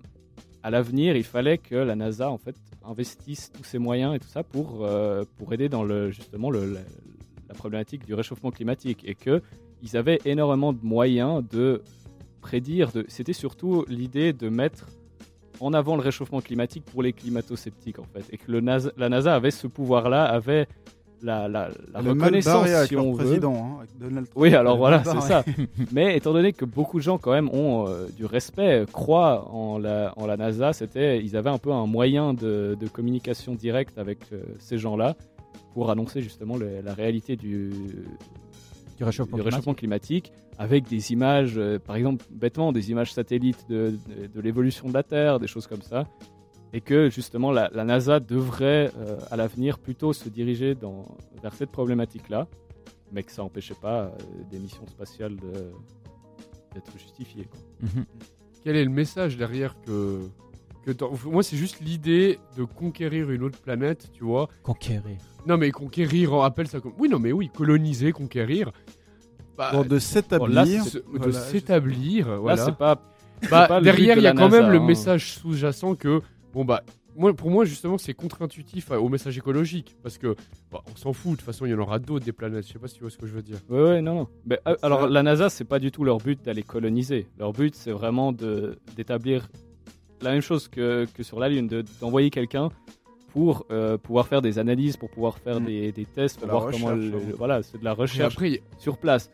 [0.63, 4.29] à l'avenir, il fallait que la NASA, en fait, investisse tous ses moyens et tout
[4.29, 4.87] ça pour,
[5.37, 6.77] pour aider dans le, justement le,
[7.47, 9.03] la problématique du réchauffement climatique.
[9.05, 11.81] Et qu'ils avaient énormément de moyens de
[12.41, 12.91] prédire.
[12.91, 13.05] De...
[13.07, 14.87] C'était surtout l'idée de mettre
[15.59, 18.25] en avant le réchauffement climatique pour les climato-sceptiques, en fait.
[18.31, 20.67] Et que le NASA, la NASA avait ce pouvoir-là, avait
[21.21, 23.25] la, la, reconnaissance, avec si on veut.
[23.25, 24.37] président, hein, avec Donald Trump.
[24.37, 25.43] Oui, alors voilà, c'est ça.
[25.91, 29.77] Mais étant donné que beaucoup de gens quand même ont euh, du respect, croient en
[29.79, 33.97] la, en la NASA, c'était, ils avaient un peu un moyen de, de communication directe
[33.97, 35.15] avec euh, ces gens-là
[35.75, 37.69] pour annoncer justement le- la réalité du,
[38.97, 39.45] Du réchauffement du climatique.
[39.53, 44.41] réchauffement climatique avec des images, euh, par exemple, bêtement, des images satellites de, de- de
[44.41, 46.07] l'évolution de la Terre, des choses comme ça.
[46.73, 51.05] Et que justement la, la NASA devrait euh, à l'avenir plutôt se diriger dans,
[51.41, 52.47] vers cette problématique-là,
[53.11, 54.09] mais que ça n'empêchait pas euh,
[54.49, 55.35] des missions spatiales
[56.73, 57.45] d'être justifiées.
[57.45, 57.59] quoi.
[57.81, 58.05] Mhm.
[58.63, 60.21] Quel est le message derrière que,
[60.85, 64.47] que moi c'est juste l'idée de conquérir une autre planète, tu vois.
[64.63, 65.17] Conquérir.
[65.47, 68.71] Non mais conquérir, on appelle ça comme oui non mais oui coloniser, conquérir.
[69.57, 70.83] Bah, Bon, de s'établir.
[70.83, 72.57] se- de voilà, s'établir, voilà.
[72.57, 73.01] Là, c'est pas.
[73.49, 74.85] Bah, pas le derrière de il y a la quand même le hein.
[74.85, 76.21] message sous-jacent que
[76.53, 76.81] bon bah
[77.17, 80.35] moi, pour moi justement c'est contre-intuitif euh, au message écologique parce que
[80.71, 82.65] bah, on s'en fout de toute façon il y en aura d'autres des planètes.
[82.67, 83.57] Je sais pas si tu vois ce que je veux dire.
[83.69, 84.27] Ouais, ouais, non, non.
[84.45, 87.27] Mais, euh, alors, la NASA, c'est pas du tout leur but d'aller coloniser.
[87.37, 89.47] Leur but, c'est vraiment de d'établir
[90.21, 92.69] la même chose que, que sur la Lune, de- d'envoyer quelqu'un
[93.33, 95.65] pour euh, pouvoir faire des analyses, pour pouvoir faire Mm.
[95.65, 96.91] des, des tests, pour voir comment.
[96.91, 99.29] le- voilà, c'est de la recherche après il- sur place.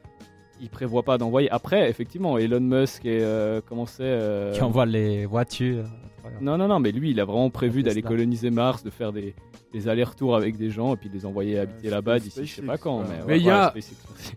[0.60, 1.50] Ils prévoient pas d'envoyer.
[1.50, 4.04] Après, effectivement, Elon Musk et euh, comment c'est.
[4.04, 5.86] euh, Qui envoie les voitures.
[6.20, 6.39] travers.
[6.41, 9.34] Non, non, non, mais lui, il a vraiment prévu d'aller coloniser Mars, de faire des,
[9.74, 12.62] des allers-retours avec des gens et puis de les envoyer habiter là-bas d'ici je sais
[12.62, 13.00] pas quand.
[13.00, 13.50] Mais, Mais ouais, il y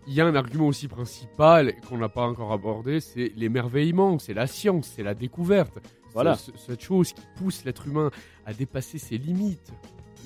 [0.07, 4.33] il y a un argument aussi principal qu'on n'a pas encore abordé, c'est l'émerveillement, c'est
[4.33, 5.77] la science, c'est la découverte.
[6.15, 6.35] Voilà.
[6.35, 8.09] Ce- ce- cette chose qui pousse l'être humain
[8.45, 9.71] à dépasser ses limites.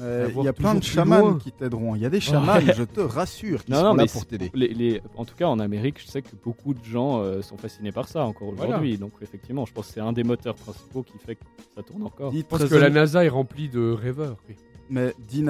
[0.01, 1.37] À Il y a plein de chamans loin.
[1.39, 1.93] qui t'aideront.
[1.93, 4.25] Il y a des chamans, je te rassure, qui Non, sont non, là mais pour
[4.25, 4.49] t'aider.
[4.53, 7.57] Les, les- en tout cas, en Amérique, je sais que beaucoup de gens euh, sont
[7.57, 8.75] fascinés par ça encore Voilà.
[8.75, 8.97] aujourd'hui.
[8.97, 11.41] Donc, effectivement, je pense que c'est un des moteurs principaux qui fait que
[11.75, 12.31] ça tourne encore.
[12.31, 14.37] Je pense que la NASA est remplie de rêveurs.
[14.89, 15.43] Mais dis,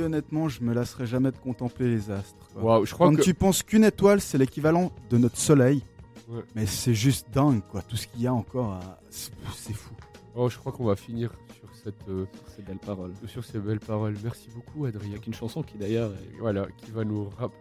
[0.00, 2.46] honnêtement, je me lasserai jamais de contempler les astres.
[2.54, 2.62] quoi.
[2.62, 5.82] Waouh, je crois Quand que tu penses qu'une étoile, c'est l'équivalent de notre soleil.
[6.30, 6.42] Ouais.
[6.54, 7.82] Mais c'est juste dingue, quoi.
[7.82, 9.94] Tout ce qu'il y a encore, à- c'est fou.
[10.34, 13.12] oh, je crois qu'on va finir sur cette euh, Sur ces belles paroles.
[13.26, 14.16] sur ces belles paroles.
[14.22, 15.10] Merci beaucoup Adrien.
[15.12, 17.52] Avec une chanson qui d'ailleurs est Voilà, qui va nous rap...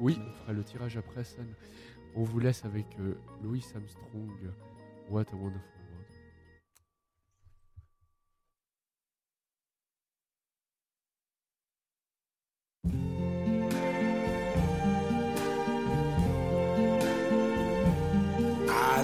[0.00, 1.22] Oui, on fera le tirage après.
[2.16, 4.30] On vous laisse avec euh, Louis Armstrong.
[5.10, 5.70] What a wonderful
[12.84, 13.13] world.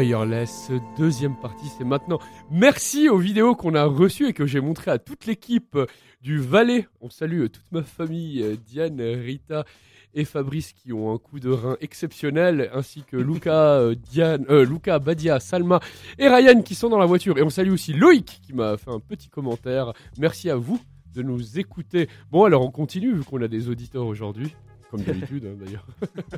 [0.00, 2.18] Wireless, deuxième partie, c'est maintenant.
[2.50, 5.76] Merci aux vidéos qu'on a reçues et que j'ai montrées à toute l'équipe
[6.22, 6.88] du Valais.
[7.02, 9.66] On salue toute ma famille, Diane, Rita
[10.14, 14.64] et Fabrice qui ont un coup de rein exceptionnel, ainsi que Luca, euh, Diane, euh,
[14.64, 15.80] Luca, Badia, Salma
[16.18, 17.36] et Ryan qui sont dans la voiture.
[17.36, 19.92] Et on salue aussi Loïc qui m'a fait un petit commentaire.
[20.18, 20.80] Merci à vous
[21.12, 22.08] de nous écouter.
[22.30, 24.54] Bon, alors on continue vu qu'on a des auditeurs aujourd'hui.
[24.90, 25.86] Comme d'habitude, hein, d'ailleurs.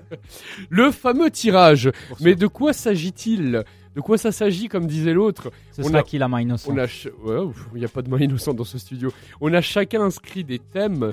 [0.70, 1.90] Le fameux tirage.
[2.20, 3.64] Mais de quoi s'agit-il?
[3.94, 5.50] De quoi ça s'agit, comme disait l'autre?
[5.72, 6.72] Ce On sera a- qui la main innocente?
[6.74, 9.10] On a, ch- ouais, ouf, il n'y a pas de main innocente dans ce studio.
[9.40, 11.12] On a chacun inscrit des thèmes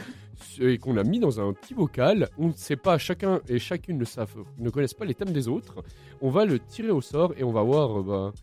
[0.60, 2.30] et qu'on a mis dans un petit bocal.
[2.38, 5.48] On ne sait pas, chacun et chacune ne, savent, ne connaissent pas les thèmes des
[5.50, 5.84] autres.
[6.22, 8.34] On va le tirer au sort et on va voir euh, bah,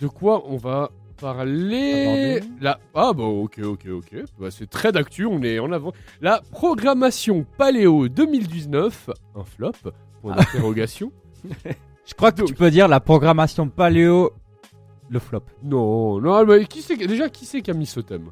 [0.00, 2.40] de quoi on va parler.
[2.60, 2.78] La...
[2.94, 4.24] Ah bah ok, ok, ok.
[4.38, 5.92] Bah, c'est très d'actu, on est en avant.
[6.20, 9.72] La programmation Paléo 2019, un flop,
[10.22, 11.12] point d'interrogation.
[12.04, 14.32] Je crois que tu peux dire la programmation paléo,
[15.10, 15.42] le flop.
[15.62, 18.30] non, non, mais qui c'est, déjà qui c'est qui a mis ce thème?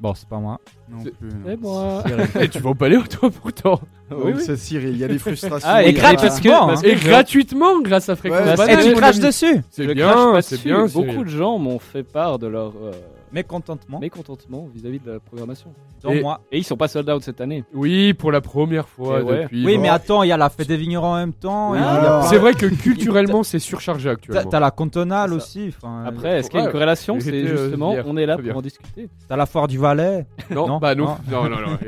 [0.00, 0.58] Bon, c'est pas moi.
[0.90, 1.28] Non C'est- plus.
[1.28, 1.34] non.
[1.46, 2.02] C'est moi.
[2.40, 5.68] Et tu vas au Paléo toi pourtant Donc, c'est Cyril, il y a des frustrations.
[5.70, 6.66] Ah, et il y a- gratuitement, parce que, hein.
[6.66, 8.80] parce Et gratuitement grâce à Fréquence Ouais, Banane.
[8.80, 10.68] Et tu craches dessus C'est je bien, crache pas c'est dessus.
[10.68, 10.86] bien.
[10.86, 12.92] Beaucoup de gens m'ont fait part de leur euh,
[13.32, 14.00] Mécontentement.
[14.00, 15.72] mécontentement vis-à-vis de la programmation.
[16.02, 16.40] Dont Et- moi.
[16.50, 17.64] Et ils sont pas sold out cette année.
[17.72, 19.42] Oui, pour la première fois Et ouais.
[19.42, 19.64] depuis.
[19.64, 19.82] Oui, bon.
[19.82, 21.72] mais attends, il y a la fête des vignerons en même temps.
[21.74, 22.22] Ah.
[22.28, 24.48] C'est vrai que culturellement c'est surchargé actuellement.
[24.50, 25.72] t'as la cantonale aussi.
[25.76, 28.04] enfin, Après, est-ce qu'il y a une corrélation C'est euh, justement, hier.
[28.06, 29.08] on est là pour en discuter.
[29.28, 30.26] T'as la foire du Valais.
[30.50, 31.78] Non, Non, bah non, non, non, non.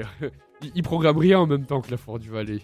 [0.62, 2.60] il, il programme rien en même temps que la Fort du Valais.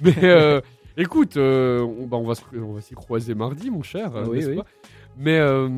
[0.00, 0.60] Mais euh,
[0.96, 4.14] écoute, euh, on, bah, on va s'y croiser mardi, mon cher.
[4.14, 4.56] euh, Oui, oui.
[4.56, 4.64] pas?
[5.18, 5.68] Mais euh,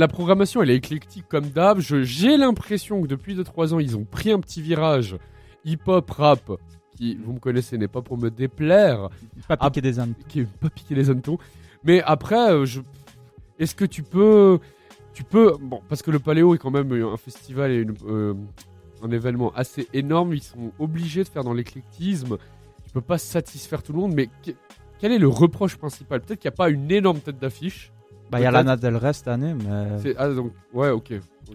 [0.00, 1.78] la programmation, elle est éclectique comme d'hab.
[1.78, 5.16] J'ai l'impression que depuis 2-3 ans, ils ont pris un petit virage
[5.64, 6.50] hip-hop, rap,
[6.96, 9.08] qui, vous me connaissez, n'est pas pour me déplaire.
[9.46, 10.14] Pas piquer des ânes.
[10.28, 11.38] qui est pas piquer les hannetons.
[11.84, 12.80] Mais après, euh, je...
[13.58, 14.58] est-ce que tu peux,
[15.12, 18.34] tu peux, bon, parce que le Paléo est quand même un festival et une- euh,
[19.02, 22.36] un événement assez énorme, ils sont obligés de faire dans l'éclectisme.
[22.84, 24.50] Tu peux pas satisfaire tout le monde, mais que-
[24.98, 26.20] quel est le reproche principal?
[26.20, 27.92] Peut-être qu'il n'y a pas une énorme tête d'affiche.
[28.30, 28.50] Bah, il y a.
[28.50, 30.14] Lana Del Rey cette année, mais.
[30.16, 31.14] Ah donc, ouais, ok.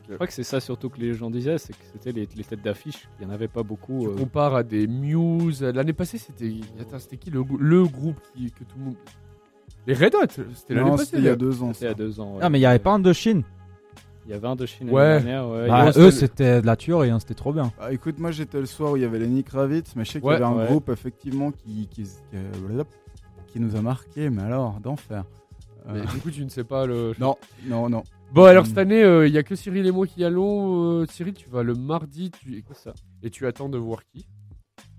[0.10, 2.44] Je crois que c'est ça surtout que les gens disaient, c'est que c'était les, les
[2.44, 3.08] têtes d'affiche.
[3.20, 4.02] Il y en avait pas beaucoup.
[4.02, 5.64] Tu euh, compares à des Muse.
[5.64, 6.52] L'année passée, c'était,
[6.82, 8.96] attends, c'était qui le, le groupe qui, que tout le monde.
[9.88, 10.28] Les Red Hot.
[10.54, 11.06] C'était l'année passée.
[11.06, 11.36] c'était il y a là.
[11.38, 11.72] deux ans.
[11.74, 12.34] C'était il y a deux ans.
[12.34, 12.40] ouais.
[12.42, 13.44] Ah, mais il y avait pas Indochine.
[14.26, 15.04] Il y avait un de Chine Ouais.
[15.04, 15.48] l'année dernière.
[15.50, 15.68] Ouais.
[15.68, 17.72] Bah, eux, c'était- c'était de la tuerie, hein, c'était trop bien.
[17.78, 20.20] Bah, écoute, moi j'étais le soir où il y avait Lenny Kravitz, mais je sais
[20.20, 20.66] qu'il Ouais, y avait un ouais.
[20.66, 22.38] groupe effectivement qui, qui, qui,
[23.48, 25.24] qui nous a marqué, mais alors, d'enfer.
[25.88, 27.14] Euh, Mais du coup, tu ne sais pas le.
[27.20, 27.36] Non,
[27.68, 28.04] non, non.
[28.34, 28.68] Bon, alors Mm.
[28.68, 31.02] cette année, il y a que Cyril et moi qui y allons.
[31.02, 32.64] Euh, Cyril, tu vas le mardi tu...
[32.68, 32.94] C'est ça.
[33.24, 34.26] et tu attends de voir qui?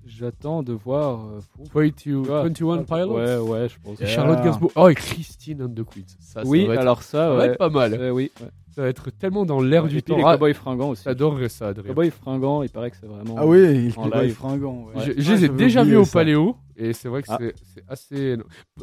[0.07, 1.26] J'attends de voir.
[1.26, 4.01] euh, pour- 22 Ah, 21 Pilots Ouais, ouais, je pense.
[4.01, 4.70] Et Charlotte Gainsbourg.
[4.76, 6.05] Oh, et Christine and the Queens.
[6.20, 7.95] Ça, ça oui, va être, alors ça, ça va être pas mal.
[7.95, 8.30] Euh, oui.
[8.41, 8.47] ouais.
[8.70, 10.16] Ça va être tellement dans l'air du temps.
[10.16, 11.03] les Ah, cowboys fringants aussi.
[11.05, 11.89] J'adorerais ça, Adrien.
[11.89, 13.34] Cowboys fringants, il paraît que c'est vraiment.
[13.37, 14.34] Ah oui, En il est live.
[14.34, 14.84] fringant.
[14.95, 15.03] ouais.
[15.05, 15.14] Je, Ouais.
[15.18, 16.12] je les ai déjà vus au ça.
[16.20, 17.39] Paléo et c'est vrai que Ah.
[17.41, 18.37] c'est- assez.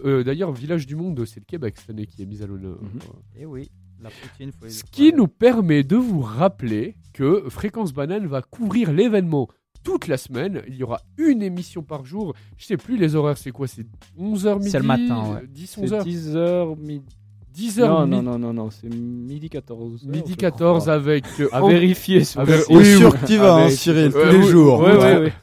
[0.03, 2.77] Euh, D'ailleurs, Village du Monde, c'est le Québec cette année qui est mis à l'honneur.
[2.81, 2.99] Mhm.
[3.41, 3.69] Et oui,
[4.01, 8.91] la poutine, faut Ce qui nous permet de vous rappeler que Fréquence Banane va couvrir
[8.91, 9.47] l'événement
[9.83, 10.61] toute la semaine.
[10.67, 12.33] Il y aura une émission par jour.
[12.57, 13.67] Je sais plus les horaires, c'est quoi?
[13.67, 13.85] C'est
[14.17, 15.47] 11h midi C'est le matin, ouais.
[15.47, 17.05] 10, C'est 11h 10h midi.
[17.53, 20.03] 10h Non, midi, non, non, non, non, c'est midi 14.
[20.07, 21.23] midi 14 avec.
[21.39, 22.37] euh, À vérifier est
[22.71, 23.19] Oui, sûr oui.
[23.19, 24.79] que tu Ah, vas, hein, mais- Cyril, tous les oui, jours.
[24.79, 25.33] Ouais, ouais, ouais.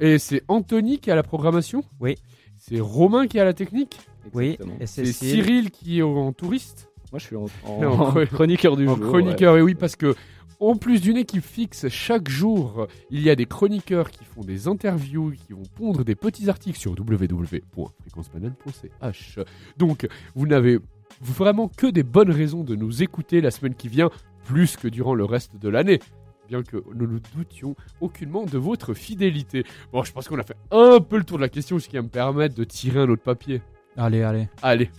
[0.00, 1.82] Et c'est Anthony qui est à la programmation.
[2.00, 2.16] Oui.
[2.56, 3.98] C'est Romain qui est à la technique.
[4.34, 4.78] Oui, Exactement.
[4.86, 5.04] C'est.
[5.06, 6.90] Cyril qui est en touriste.
[7.12, 7.46] Moi, je suis en,
[8.26, 9.06] chroniqueur du en jour.
[9.06, 9.56] chroniqueur.
[9.56, 10.14] Et oui, parce que
[10.60, 14.66] en plus d'une équipe fixe, chaque jour, il y a des chroniqueurs qui font des
[14.68, 19.38] interviews, qui vont pondre des petits articles sur www.fréquencebanane.ch.
[19.76, 20.78] Donc, vous n'avez
[21.20, 24.10] vraiment que des bonnes raisons de nous écouter la semaine qui vient,
[24.44, 26.00] plus que durant le reste de l'année.
[26.48, 29.64] Bien que nous ne doutions aucunement de votre fidélité.
[29.92, 31.96] Bon, je pense qu'on a fait un peu le tour de la question, ce qui
[31.96, 33.60] va me permettre de tirer un autre papier.
[33.98, 34.48] Allez, allez.
[34.62, 34.90] Allez.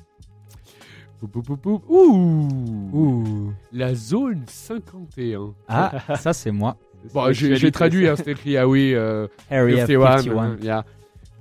[1.90, 2.48] Ouh.
[2.94, 3.54] Ouh.
[3.72, 5.54] La zone 51.
[5.68, 6.78] Ah, ça c'est moi.
[7.14, 10.18] Bon, j'ai traduit, hein, c'était écrit, ah oui, euh, Area 51.
[10.18, 10.52] 51.
[10.52, 10.86] euh, yeah.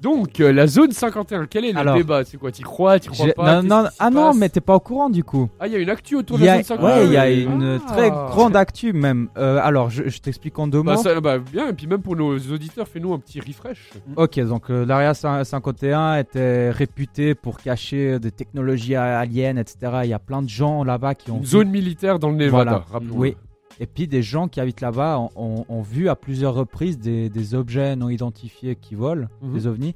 [0.01, 3.09] Donc, euh, la zone 51, quel est le Alors, débat C'est quoi T'y crois T'y
[3.09, 4.81] crois J'ai- pas non, Qu'est-ce non, qui s'y ah non, passe mais t'es pas au
[4.81, 5.49] courant du coup.
[5.59, 7.13] Ah, il y a une actu autour Il de y la zone 51 ouais, il
[7.13, 7.31] y a Ah.
[7.31, 9.29] une très grande actu même.
[9.37, 11.03] Euh, alors, je, je t'explique en deux Bah, mots.
[11.03, 13.91] ça, bah, bien, et puis même pour nos auditeurs, fais-nous un petit refresh.
[14.17, 19.77] Ok, donc euh, l'Area 51 était réputée pour cacher des technologies a- aliens, etc.
[20.05, 22.51] Il y a plein de gens là-bas qui ont Une zone militaire dans le Nevada,
[22.71, 22.85] Voilà.
[22.93, 23.19] rappelons-le.
[23.21, 23.37] Oui.
[23.81, 27.29] Et puis des gens qui habitent là-bas ont, ont- ont vu à plusieurs reprises des,
[27.29, 29.53] des objets non identifiés qui volent, Mhm.
[29.55, 29.95] des ovnis.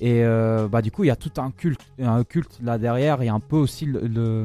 [0.00, 3.22] Et euh, bah du coup, il y a tout un culte, un culte là derrière.
[3.22, 4.00] Il y a un peu aussi le.
[4.00, 4.44] le-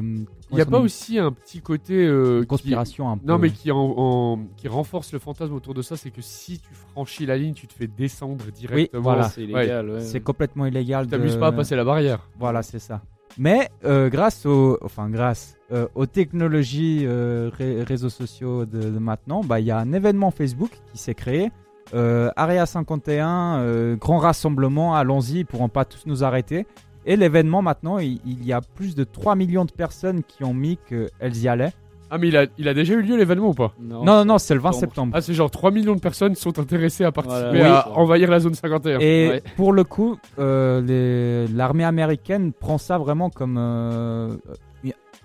[0.50, 2.06] Il n'y a pas aussi un petit côté...
[2.06, 3.26] euh, qui- conspiration un peu.
[3.26, 6.58] Non, mais qui, en, en- qui renforce le fantasme autour de ça, c'est que si
[6.60, 9.02] tu franchis la ligne, tu te fais descendre directement.
[9.02, 9.28] voilà.
[9.28, 10.00] C'est illégal, ouais.
[10.00, 11.04] c'est complètement illégal.
[11.06, 12.28] Tu t'amuses de- pas à passer la barrière.
[12.38, 13.02] Voilà, c'est ça.
[13.36, 19.42] Mais euh, grâce aux, enfin grâce euh, aux technologies, euh, ré- réseaux sociaux de, maintenant,
[19.44, 21.50] bah il y a un événement Facebook qui s'est créé.
[21.92, 26.66] Area 51, euh, grand rassemblement, allons-y, ils pourront pas tous nous arrêter.
[27.06, 30.52] Et l'événement maintenant, il, il y a plus de 3 millions de personnes qui ont
[30.52, 31.72] mis qu'elles y allaient.
[32.10, 34.38] Ah, mais il a, il a déjà eu lieu l'événement ou pas Non, Non, non,
[34.38, 34.88] c'est le 20 septembre.
[34.90, 35.12] septembre.
[35.16, 37.94] Ah, c'est genre 3 millions de personnes sont intéressées à participer Voilà, à oui.
[37.96, 38.98] envahir la zone 51.
[39.00, 39.42] Et Ouais.
[39.56, 44.34] pour le coup, euh, les- l'armée américaine prend ça vraiment comme euh,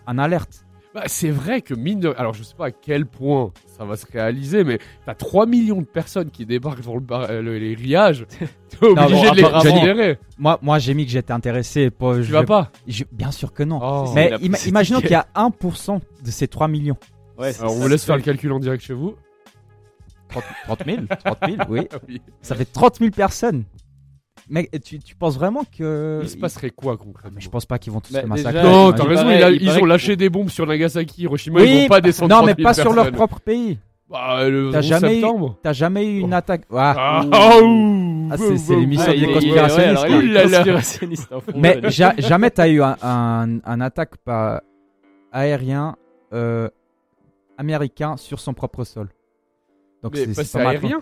[0.07, 0.62] un alerte.
[0.93, 2.13] Bah, c'est vrai que mine de...
[2.17, 4.77] Alors, je sais pas à quel point ça va se réaliser, mais
[5.07, 8.25] t'as 3 millions de personnes qui débarquent dans le bar- euh, le- les riages.
[8.69, 10.19] T'es obligé bon, de les considérer.
[10.37, 11.89] Moi, moi j'ai mis que j'étais intéressé.
[11.89, 13.79] Pas, Tu je vas vais- pas je- Bien sûr que non.
[13.81, 14.11] Oh.
[14.13, 16.97] Mais la- ima- c'est imaginons qu'il y a 1% de ces 3 millions.
[17.39, 19.15] Ouais, Alors, on vous laisse faire le calcul en direct chez vous.
[20.29, 21.87] 30, 30 000 30 000, oui.
[21.91, 22.21] Ah oui.
[22.41, 23.63] Ça fait 30 000 personnes.
[24.53, 26.19] Mec, tu, tu penses vraiment que.
[26.21, 28.61] Il se passerait quoi concrètement Mais je pense pas qu'ils vont tous Bah, se massacrer.
[28.61, 31.63] déjà, Non, t'as raison, paraît ils ont que- lâché des bombes sur Nagasaki, Hiroshima, ils
[31.63, 33.79] Oui, vont pas descendre non, 30 mais 000 pas sur leur propre pays.
[34.09, 35.57] Bah, le T'as 11 jamais eu- septembre.
[35.63, 36.37] T'as jamais eu une Oh.
[36.37, 36.65] attaque.
[36.71, 36.93] Ah.
[36.95, 40.07] Ah, Ah, ouh, c'est- l'émission Ouais, des conspirationnistes,
[41.31, 44.61] ouais, Mais ja- jamais t'as eu un, un, un attaque par
[45.31, 45.95] aérien
[46.31, 46.69] euh,
[47.57, 49.09] américain sur son propre sol.
[50.03, 51.01] Donc c'est pas- aérien.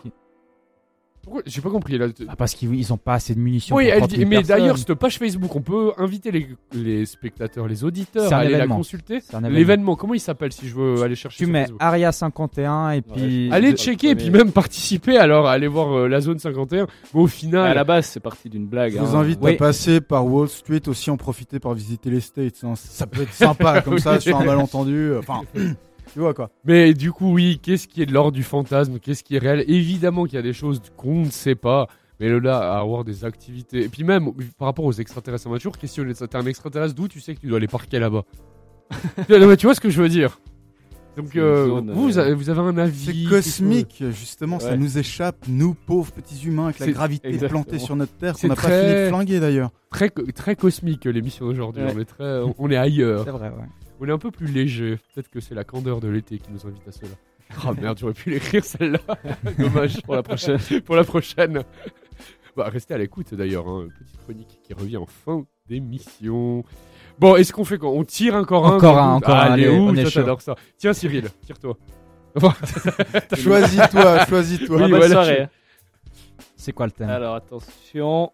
[1.24, 2.08] Pourquoi J'ai pas compris là.
[2.28, 3.76] Ah, parce qu'ils ils ont pas assez de munitions.
[3.76, 4.58] Oui, pour elle 30 dit, 000 mais personnes.
[4.58, 8.66] d'ailleurs, cette page Facebook, on peut inviter les, les spectateurs, les auditeurs à aller la
[8.68, 9.20] consulter.
[9.22, 9.58] C'est un événement.
[9.58, 12.90] L'événement, comment il s'appelle si je veux aller chercher Tu sur mets Facebook Aria 51
[12.92, 13.50] et puis.
[13.52, 16.88] Allez de- checker et puis même participer alors à aller voir euh, la zone 51.
[17.14, 18.94] Mais au final, À la base, c'est parti d'une blague.
[18.94, 19.04] Je hein.
[19.04, 19.54] vous invite Oui.
[19.54, 22.60] à passer par Wall Street aussi, en profiter par visiter les States.
[22.64, 22.74] hein.
[22.76, 25.12] Ça peut être sympa comme ça, sur un malentendu.
[25.20, 25.42] Enfin,
[26.14, 26.50] tu vois quoi.
[26.66, 29.00] Mais du coup, oui, qu'est-ce qui est de l'ordre du fantasme?
[29.00, 29.64] Qu'est-ce qui est réel?
[29.68, 31.88] Évidemment qu'il y a des choses qu'on ne sait pas.
[32.20, 33.84] Mais là, à avoir des activités.
[33.86, 36.28] Et puis même, par rapport aux extraterrestres, on m'a toujours questionné ça.
[36.28, 38.24] T'es un extraterrestre, d'où tu sais que tu dois les parquer là-bas?
[39.30, 40.40] Non, mais Tu vois ce que je veux dire?
[41.18, 44.78] Donc, euh, zone, vous, vous euh, avez, vous avez un avis C'est cosmique, justement, ça
[44.78, 47.64] nous échappe, nous pauvres petits humains, avec la gravité exactement.
[47.64, 49.72] plantée sur notre Terre, C'est qu'on n'a pas très- fini de flinguer d'ailleurs.
[49.90, 51.84] Très, très cosmique l'émission d'aujourd'hui.
[51.84, 51.94] Ouais.
[51.96, 53.26] On est très, on est ailleurs.
[53.26, 53.66] C'est vrai, ouais.
[54.02, 54.98] On est un peu plus léger.
[55.14, 57.12] Peut-être que c'est la candeur de l'été qui nous invite à cela.
[57.64, 59.00] Ah merde, j'aurais pu l'écrire celle-là.
[59.60, 60.58] Dommage pour la prochaine.
[60.86, 61.64] pour la prochaine.
[62.58, 63.68] Bah, restez à l'écoute d'ailleurs.
[63.68, 63.90] Hein.
[64.00, 66.64] Petite chronique qui revient en fin d'émission.
[67.20, 67.92] Bon, est-ce qu'on fait quoi?
[67.92, 70.56] On tire encore un Encore un, encore un, Allez, allez, on est toi, t'adores ça.
[70.78, 71.78] Tiens, Cyril, tire-toi.
[73.36, 74.78] Choisis-toi, choisis-toi.
[74.78, 75.48] Oui, Ah, bonne voilà, soirée.
[76.56, 77.10] C'est quoi le thème?
[77.10, 78.32] Alors attention.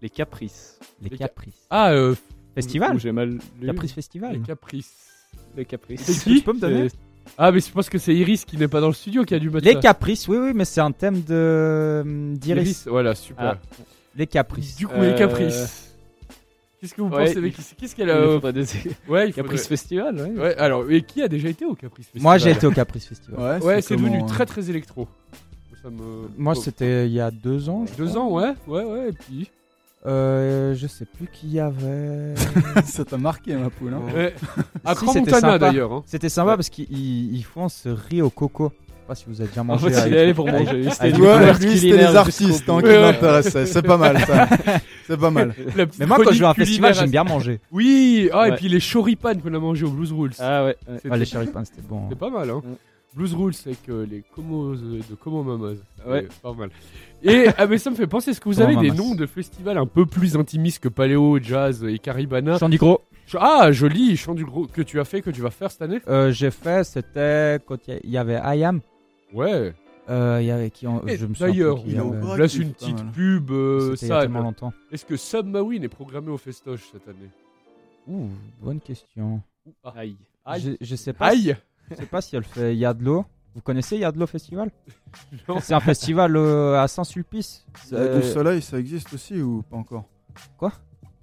[0.00, 0.78] Les caprices.
[1.02, 1.66] Les les caprices.
[1.68, 2.14] Ah, euh,
[2.56, 3.66] Festival J'ai mal lu.
[3.66, 4.32] Caprice Festival.
[4.32, 4.92] les caprices.
[5.56, 6.00] Les caprices.
[6.02, 6.88] C'est qui Tu peux me donner
[7.38, 9.38] Ah, mais je pense que c'est Iris qui n'est pas dans le studio qui a
[9.38, 9.80] dû mettre Les ça.
[9.80, 12.62] caprices, oui, oui, mais c'est un thème de hum, d'Iris.
[12.62, 13.58] Iris, voilà, super.
[13.58, 13.76] Ah.
[14.16, 14.76] Les caprices.
[14.76, 15.82] Du coup, Euh, les caprices.
[16.80, 19.32] Qu'est-ce que vous ouais, pensez il- avec Qu'est-ce qu'elle a faudrait des Ouais, il faudrait-
[19.32, 20.14] caprices festival.
[20.16, 20.40] Ouais.
[20.40, 23.06] Ouais, alors, et qui a déjà été au Caprice Festival Moi, j'ai été au Caprice
[23.06, 23.62] Festival.
[23.62, 25.08] Ouais, c'est devenu comment, très très électro.
[25.82, 26.28] Ça me...
[26.36, 27.84] Moi, Oh, c'était il y a deux ans.
[27.86, 28.20] je Deux crois.
[28.22, 29.50] ans, ouais, ouais, ouais, et puis.
[30.06, 31.74] Euh, je sais plus qui y avait.
[31.84, 32.34] euh,
[32.84, 33.92] Ça t'a marqué, ma poule.
[33.94, 34.34] Hein Ouais.
[34.84, 35.58] À Si, Grand c'était Montana sympa.
[35.58, 35.92] d'ailleurs.
[35.92, 36.02] Hein.
[36.06, 36.56] C'était sympa Ouais.
[36.56, 38.70] parce qu'ils ils ils font ce riz au coco.
[38.88, 39.90] Je sais pas si vous avez déjà En mangé.
[39.90, 40.90] fait, il est allé pour manger.
[40.90, 41.26] C'était jusqu'au
[42.16, 43.66] artistes hein, qui Ouais, l'intéressaient.
[43.66, 44.48] C'est pas mal, ça.
[45.06, 45.54] C'est pas mal.
[45.98, 47.60] Mais moi, quand je vais à un festival, j'aime bien manger.
[47.72, 50.32] Oui, ah, et puis les choripan qu'on a mangé au Blues Rules.
[50.40, 50.76] Ah ouais.
[51.10, 52.02] Ah, les choripans, c'était bon.
[52.08, 52.62] c'était pas mal, hein.
[52.64, 52.74] Mm.
[53.16, 55.76] Blues Rules avec euh, les comos de Como Mamas.
[56.06, 56.26] Ouais.
[56.42, 56.68] Pas mal.
[57.26, 59.78] Et ah, mais ça me fait penser, est-ce que vous avez des noms de festivals
[59.78, 63.00] un peu plus intimistes que Paléo, Jazz et Caribana Chant du gros.
[63.38, 66.00] Ah, joli, chant du gros que tu as fait, que tu vas faire cette année?
[66.08, 68.80] Euh, j'ai fait, c'était quand il y a- il y avait IAM.
[69.34, 69.74] Ouais.
[70.08, 71.04] Euh, Il y avait qui en...
[71.08, 72.34] Et je me souviens d'ailleurs, il au avait-.
[72.36, 74.20] Place une petite pub euh, il y a sale.
[74.22, 74.72] tellement longtemps.
[74.92, 77.28] Est-ce que Sub Mawin est programmé au Festoche cette année?
[78.06, 78.28] Ouh,
[78.62, 79.40] bonne question.
[79.96, 80.16] Aïe.
[80.60, 81.32] Je, je sais pas.
[81.32, 81.56] si- Aïe
[81.90, 83.24] Je sais pas si elle fait Yadlo.
[83.56, 84.70] Vous connaissez Yadlo Festival.
[85.62, 87.64] C'est un festival euh, à Saint-Sulpice.
[87.90, 90.04] Il y a Euh, du soleil, ça existe aussi ou pas encore
[90.58, 90.72] Quoi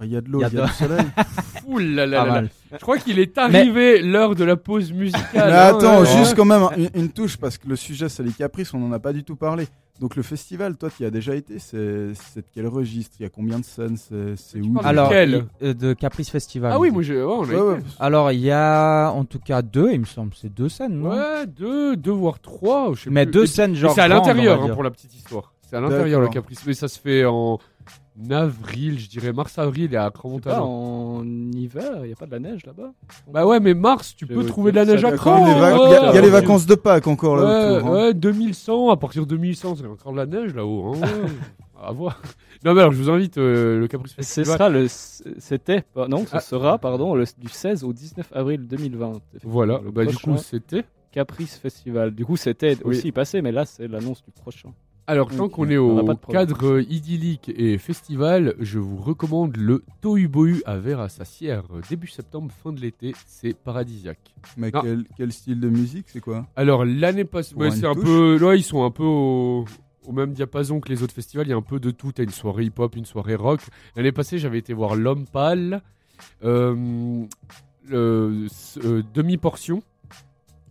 [0.01, 1.05] Il y a de l'eau, Il y a de- du soleil.
[1.67, 2.41] Ouh là là pas là là.
[2.41, 2.49] mal.
[2.71, 5.23] Je crois qu'il est arrivé l'heure de la pause musicale.
[5.36, 6.17] Mais hein, attends, ouais.
[6.17, 8.91] juste quand même une, une touche parce que le sujet c'est les caprices, on en
[8.91, 9.67] a pas du tout parlé.
[10.00, 12.14] Donc le festival, toi qui as déjà été, c'est de
[12.54, 13.16] quel registre?
[13.20, 13.96] Il y a combien de scènes?
[13.98, 14.80] C'est Tu où?
[14.84, 16.72] Alors, Lequel il- euh, de Caprice Festival.
[16.74, 17.22] Ah oui, moi j'ai.
[17.22, 17.80] ouais, Ouais, ouais.
[18.00, 20.32] Alors, il y a en tout cas deux, il me semble.
[20.36, 21.12] C'est deux scènes, non?
[21.12, 22.91] Ouais, deux, deux voire trois.
[22.96, 23.32] Je sais Mais plus.
[23.34, 23.94] deux Et- scènes genre.
[23.94, 25.54] c'est à l'intérieur hein, pour la petite histoire.
[25.70, 26.28] C'est à l'intérieur le.
[26.28, 27.60] Caprice, mais ça se fait en
[28.30, 30.64] avril, je dirais mars-avril et à Pas Cramontana.
[30.64, 32.91] en hiver, il n'y a pas de la neige là-bas
[33.32, 35.43] Bah ouais, mais mars, tu peux trouver de la neige à Cran.
[35.45, 35.51] ouais.
[35.51, 36.30] il y a- il y a les ouais.
[36.30, 37.88] vacances de Pâques encore là Ouais, autour.
[37.89, 37.91] hein.
[38.07, 40.93] ouais, 2100, à partir de 2100, c'est encore de la neige là-haut.
[40.93, 41.30] Hein, ouais.
[41.84, 42.22] à voir.
[42.64, 44.45] Non, mais alors je vous invite euh, le Caprice Ce Festival.
[44.57, 44.86] sera le.
[44.88, 45.84] C'était.
[46.07, 46.39] Non, ce Ah.
[46.39, 49.14] sera, pardon, le, du 16 au 19 avril 2020.
[49.43, 50.86] Voilà, Le bah, du coup c'était.
[51.11, 52.11] Caprice Festival.
[52.16, 52.97] Du coup, c'était Oui.
[52.97, 54.70] aussi passé, mais là, c'est l'annonce du prochain.
[55.06, 60.30] Alors, tant Ok, qu'on est au cadre idyllique et festival, je vous recommande le Tohu
[60.30, 61.64] Bohu à Verre-à-Sassière.
[61.89, 64.34] Début septembre, fin de l'été, c'est paradisiaque.
[64.56, 64.80] Mais Non.
[64.82, 66.47] quel, quel style de musique c'est quoi?
[66.56, 68.38] Alors, l'année passée, ouais, c'est un peu.
[68.38, 69.66] Là, ils sont un peu au,
[70.08, 71.47] au même diapason que les autres festivals.
[71.47, 72.14] Il y a un peu de tout.
[72.14, 73.60] T'as une soirée hip-hop, une soirée rock.
[73.97, 75.82] L'année passée, j'avais été voir L'Homme Pâle,
[76.45, 77.26] euh,
[77.91, 78.47] euh,
[79.14, 79.84] Demi-Portion.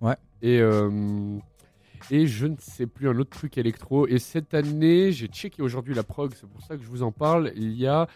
[0.00, 0.16] Ouais.
[0.40, 0.58] Et.
[0.58, 0.88] euh,
[2.12, 4.06] et je ne sais plus un autre truc électro.
[4.06, 7.10] Et cette année, j'ai checké aujourd'hui la prog, c'est pour ça que je vous en
[7.10, 7.52] parle.
[7.56, 8.06] Il y a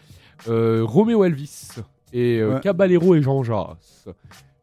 [0.47, 1.69] euh, Roméo Elvis
[2.13, 2.61] et euh, Ouais.
[2.61, 4.07] Caballero et Jean Jass.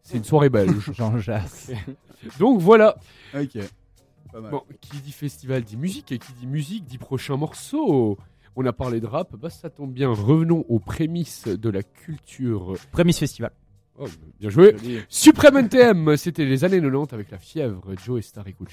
[0.05, 0.93] C'est une soirée belge.
[0.95, 1.73] Jean Jass.
[2.39, 2.95] Donc voilà.
[3.35, 3.59] Ok.
[4.33, 4.53] Pas mal.
[4.53, 8.17] Bon, qui dit festival dit musique et qui dit musique dit prochain morceau.
[8.55, 10.11] On a parlé de rap, bah ça tombe bien.
[10.11, 12.75] Revenons aux prémices de la culture.
[12.93, 13.51] Prémisse Festival.
[13.99, 14.07] Oh,
[14.39, 14.77] bien joué.
[15.09, 18.69] Supreme NTM, c'était les années 90 avec la fièvre, Joe et Star et Cool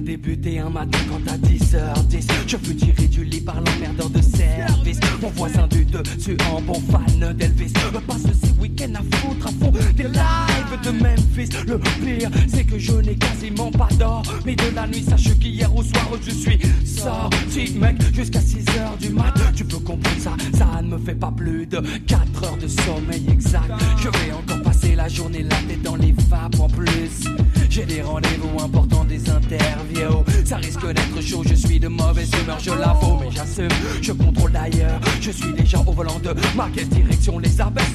[0.00, 5.00] débuté un matin quand à 10h10 Je fus tiré du lit par l'emmerdeur de service.
[5.20, 7.72] Mon voisin du dessus en bon fan d'Elvis.
[7.92, 11.50] Me passe ces week-ends à foutre à fond des lives de Memphis.
[11.66, 15.02] Le pire c'est que je n'ai quasiment pas d'or Mais de la nuit.
[15.02, 19.34] Sache qu'hier au soir je suis sorti mec Jusqu'à 6h du mat.
[19.54, 23.26] Tu peux comprendre ça, ça ne me fait pas plus de 4 heures de sommeil
[23.30, 23.72] exact.
[23.98, 27.24] Je vais encore passer la journée là dans les vapes en plus
[27.68, 30.24] j'ai des rendez-vous importants, des interviews.
[30.44, 33.68] Ça risque d'être chaud, je suis de mauvaise humeur, je l'avoue, mais j'assume.
[34.00, 37.86] Je contrôle d'ailleurs, je suis déjà au volant de ma quelle direction les abaisse.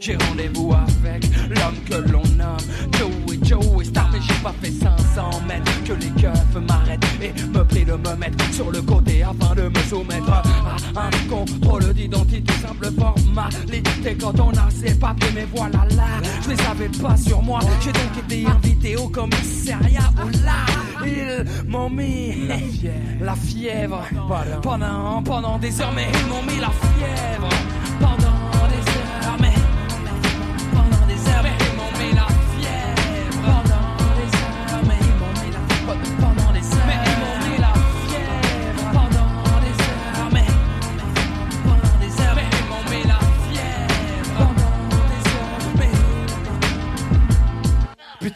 [0.00, 2.56] J'ai rendez-vous avec l'homme que l'on nomme
[2.98, 5.84] Joey Joey Star, mais j'ai pas fait 500 mètres.
[5.84, 9.68] Que les keufs m'arrêtent et me prient de me mettre sur le côté afin de
[9.68, 14.16] me soumettre à un contrôle d'identité, simple formalité.
[14.20, 16.06] Quand on a ses papiers, mais voilà là,
[16.42, 17.60] je les avais pas sur moi.
[17.80, 22.48] J'ai donc été invité au commissariat où là, ils m'ont mis
[23.20, 24.04] la fièvre
[24.62, 27.48] pendant, pendant des heures, mais ils m'ont mis la fièvre
[28.00, 28.61] pendant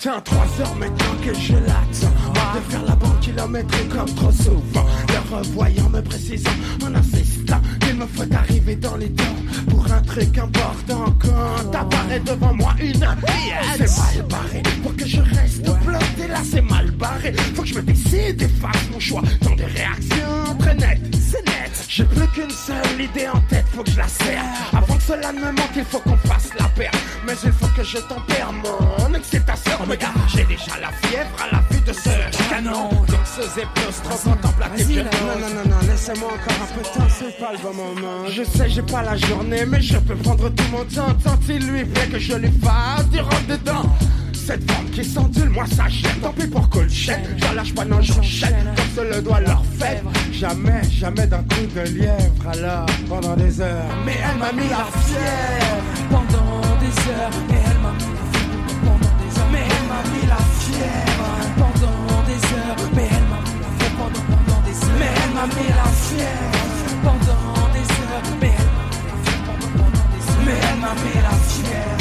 [0.06, 2.54] matin, 3 heures maintenant que je l'attends.
[2.54, 4.86] De faire la bande kilométrique comme trop souvent.
[5.08, 6.50] Le revoyant me précisant
[6.84, 9.24] en insistant qu'il me faut arriver dans les temps
[9.68, 11.14] pour un truc important.
[11.20, 14.62] Quand apparaît devant moi une pièce, c'est mal barré.
[14.82, 17.32] Pour que je reste bloqué là, c'est mal barré.
[17.54, 21.15] Faut que je me décide et fasse mon choix dans des réactions très nettes.
[21.88, 24.42] J'ai plus qu'une seule idée en tête, faut que je la serre.
[24.72, 26.90] Avant que cela ne me manque, il faut qu'on fasse la paire.
[27.26, 29.72] Mais il faut que je tempère mon excitation.
[29.88, 32.90] Regarde, j'ai déjà la fièvre à la vue de ce canon.
[33.06, 33.66] Danseuse et
[34.02, 34.86] trop contemplative.
[35.10, 37.72] Je- Non, non, non, non, laissez-moi encore un peu de temps, c'est pas le bon
[37.74, 38.26] moment.
[38.28, 41.14] Je sais, j'ai pas la journée, mais je peux prendre tout mon temps.
[41.24, 43.84] Tant il lui plaît que je lui fasse du rentre dedans.
[44.46, 46.20] Cette femme qui s'endule, moi ça jette.
[46.22, 47.20] Tant pis pour chaîne.
[47.36, 48.54] J'en lâche pas, non, j'enchaîne.
[48.76, 50.02] Comme se le doit leur faire.
[50.32, 52.48] Jamais, jamais d'un coup de lièvre.
[52.52, 53.84] Alors, pendant des heures.
[54.04, 55.96] Mais elle m'a mis la fièvre.
[56.10, 60.00] pendant des heures et elle m'a mis la fièvre pendant des heures mais elle m'a
[60.12, 61.28] mis la fièvre
[61.58, 65.46] pendant des heures mais elle m'a mis la fièvre pendant, des heures mais elle m'a
[65.46, 66.54] mis la fièvre
[67.02, 70.94] pendant des heures mais elle m'a mis la fièvre pendant des heures mais elle m'a
[70.94, 71.95] mis la fièvre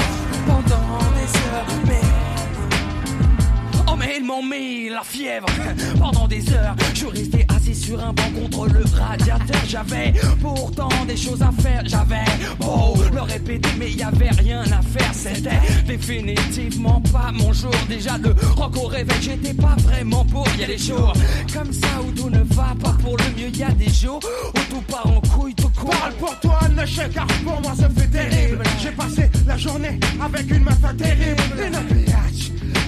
[4.06, 5.48] mais ils m'ont mis la fièvre
[6.00, 6.76] pendant des heures.
[6.94, 9.62] Je restais assis sur un banc contre le radiateur.
[9.68, 11.82] J'avais pourtant des choses à faire.
[11.86, 12.26] J'avais
[12.60, 15.14] beau le répéter, mais y avait rien à faire.
[15.14, 17.72] C'était définitivement pas mon jour.
[17.90, 20.48] Déjà le rock au réveil, j'étais pas vraiment pour.
[20.60, 21.14] Y a des jours
[21.54, 23.50] comme ça où tout ne va pas pour le mieux.
[23.50, 24.20] Y a des jours
[24.56, 25.90] où tout part en couille, tout court.
[25.90, 28.64] Parle pour toi, ne chèque, car pour moi ça fait terrible.
[28.82, 31.42] J'ai passé la journée avec une meuf terrible.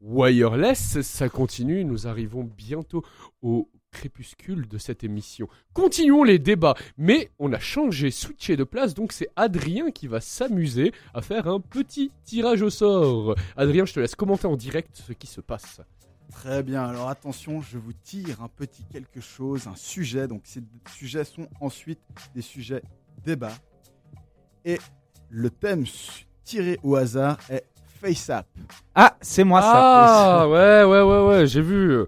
[0.00, 3.02] Wireless, ça continue, nous arrivons bientôt
[3.40, 5.48] au crépuscule de cette émission.
[5.74, 10.20] Continuons les débats, mais on a changé, switché de place, donc c'est Adrien qui va
[10.20, 13.36] s'amuser à faire un petit tirage au sort.
[13.56, 15.80] Adrien, je te laisse commenter en direct ce qui se passe.
[16.30, 20.26] Très bien, alors attention, je vous tire un petit quelque chose, un sujet.
[20.26, 22.00] Donc ces sujets sont ensuite
[22.34, 22.82] des sujets
[23.22, 23.52] débat.
[24.64, 24.78] Et
[25.28, 25.84] le thème
[26.44, 27.64] tiré au hasard est
[28.00, 28.46] FaceApp.
[28.94, 29.72] Ah, c'est moi ça.
[30.42, 31.98] Ah ouais ouais ouais ouais, j'ai vu.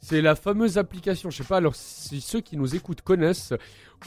[0.00, 1.30] C'est la fameuse application.
[1.30, 1.58] Je sais pas.
[1.58, 3.52] Alors si ceux qui nous écoutent connaissent,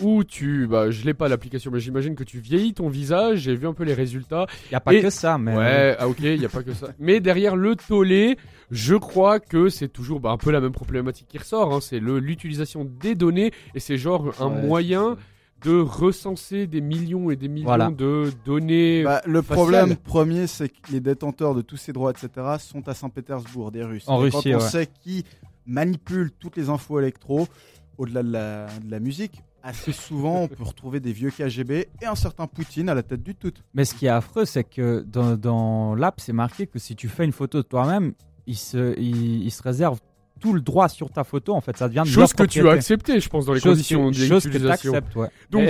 [0.02, 3.40] où tu, bah je l'ai pas l'application, mais j'imagine que tu vieillis ton visage.
[3.42, 4.48] J'ai vu un peu les résultats.
[4.70, 6.64] Il y a pas Et- que ça, mais Ouais, ah ok, il y a pas
[6.64, 6.88] que ça.
[6.98, 8.38] Mais derrière le tollé,
[8.72, 11.72] je crois que c'est toujours bah, un peu la même problématique qui ressort.
[11.74, 11.80] Hein.
[11.80, 15.16] C'est le- l'utilisation des données et c'est genre un Ouais, moyen
[15.64, 17.90] de recenser des millions et des millions Voilà.
[17.90, 19.04] de données.
[19.04, 19.56] Bah, le faciales.
[19.58, 23.84] problème premier, c'est que les détenteurs de tous ces droits, etc., sont à Saint-Pétersbourg, des
[23.84, 24.04] Russes.
[24.08, 24.70] En Et Russie, Quand on ouais.
[24.70, 25.24] sait qui
[25.66, 27.48] manipule toutes les infos électro,
[27.98, 32.06] au-delà de la, de la musique, assez souvent, on peut retrouver des vieux KGB et
[32.06, 33.52] un certain Poutine à la tête du tout.
[33.74, 37.08] Mais ce qui est affreux, c'est que dans, dans l'app, c'est marqué que si tu
[37.08, 38.14] fais une photo de toi-même,
[38.46, 40.00] il se, il, il se réserve
[40.44, 41.54] tout le droit sur ta photo.
[41.54, 42.70] En fait, ça devient de Chose leur que tu as propriété.
[42.78, 45.30] accepté, je pense, dans les Chose conditions que- chose que t'acceptes, ouais.
[45.50, 45.70] Donc,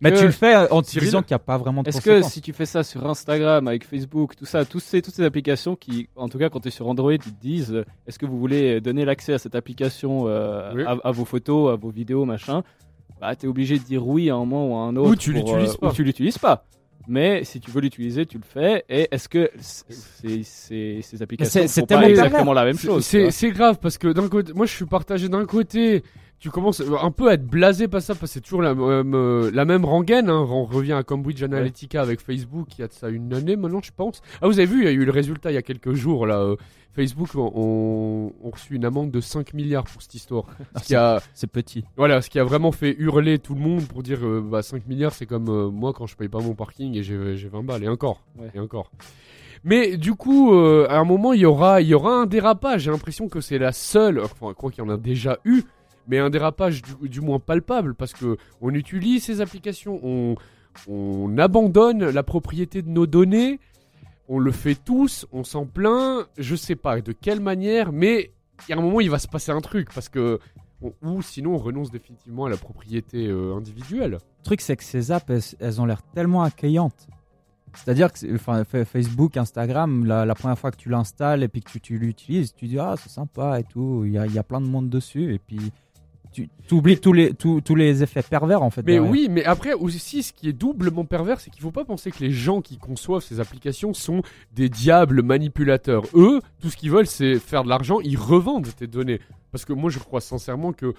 [0.00, 2.00] Mais que- tu le fais en te disant qu'il n'y a pas vraiment de Est-ce
[2.00, 5.24] que si tu fais ça sur Instagram, avec Facebook, tout ça, tous ces, toutes ces
[5.24, 8.18] applications qui, en tout cas quand tu es sur Android, ils te disent euh, est-ce
[8.20, 10.82] que vous voulez donner l'accès à cette application euh, Oui.
[10.84, 12.62] à, à vos photos, à vos vidéos, machin?
[13.20, 15.10] Bah, tu es obligé de dire oui à un moment ou à un autre.
[15.10, 15.88] Ou tu l'utilises euh, pas.
[15.90, 16.64] Ou tu l'utilises pas.
[17.06, 18.84] Mais si tu veux l'utiliser, tu le fais.
[18.88, 23.04] Et est-ce que ces, ces, ces applications c'est- ne font pas exactement la même chose
[23.30, 26.02] c'est grave parce que d'un côté, moi je suis partagé d'un côté.
[26.44, 29.14] Tu commences un peu à être blasé par ça parce que c'est toujours la même,
[29.14, 30.28] euh, la même rengaine.
[30.28, 30.46] hein.
[30.46, 33.80] On revient à Cambridge Analytica avec Facebook il y a de ça une année maintenant,
[33.82, 34.20] je pense.
[34.42, 36.26] Ah, vous avez vu, il y a eu le résultat il y a quelques jours
[36.26, 36.40] là.
[36.40, 36.56] euh,
[36.92, 37.50] Facebook ont,
[38.44, 40.44] ont reçu une amende de 5 milliards pour cette histoire.
[40.74, 41.82] Ah, Ce qui a, C'est petit.
[41.96, 44.86] voilà, ce qui a vraiment fait hurler tout le monde pour dire euh, bah, 5
[44.86, 47.62] milliards, c'est comme euh, moi quand je paye pas mon parking et j'ai j'ai 20
[47.64, 48.22] balles, et encore.
[48.38, 48.50] Ouais.
[48.54, 48.90] Et encore.
[49.64, 52.82] Mais du coup, euh, à un moment, il y aura, il y aura un dérapage.
[52.82, 55.62] J'ai l'impression que c'est la seule, enfin, je crois qu'il y en a déjà eu,
[56.08, 60.36] mais un dérapage du, moins palpable parce que on utilise ces applications, on,
[60.88, 63.60] on abandonne la propriété de nos données,
[64.28, 68.32] on le fait tous, on s'en plaint, je sais pas de quelle manière, mais
[68.66, 70.38] il y a un moment, il va se passer un truc parce que
[71.02, 74.12] ou sinon on renonce définitivement à la propriété euh, individuelle.
[74.12, 77.06] Le truc, c'est que ces apps, elles, ont l'air tellement accueillantes.
[77.74, 81.70] C'est-à-dire que enfin, fa- Facebook, Instagram, la, première fois que tu l'installes et puis que
[81.70, 84.42] tu, tu l'utilises, tu dis ah c'est sympa et tout, il y a, y a
[84.42, 85.72] plein de monde dessus et puis
[86.34, 88.82] tu oublies tous les, tous, tous les effets pervers en fait.
[88.82, 89.10] Mais derrière.
[89.10, 92.18] oui, mais après aussi, ce qui est doublement pervers, c'est qu'il faut pas penser que
[92.20, 94.22] les gens qui conçoivent ces applications sont
[94.54, 96.04] des diables manipulateurs.
[96.14, 98.00] Eux, tout ce qu'ils veulent, c'est faire de l'argent.
[98.00, 99.20] Ils revendent tes données.
[99.52, 100.94] Parce que moi, je crois sincèrement que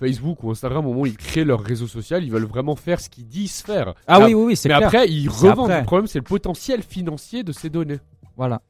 [0.00, 3.00] Facebook ou Instagram, au moment où ils créent leur réseau social, ils veulent vraiment faire
[3.00, 3.94] ce qu'ils disent faire.
[4.08, 4.88] Ah oui, oui, oui, c'est Mais clair.
[4.88, 5.70] après, ils revendent.
[5.70, 5.80] après.
[5.80, 8.00] Le problème, c'est le potentiel financier de ces données.
[8.36, 8.60] Voilà.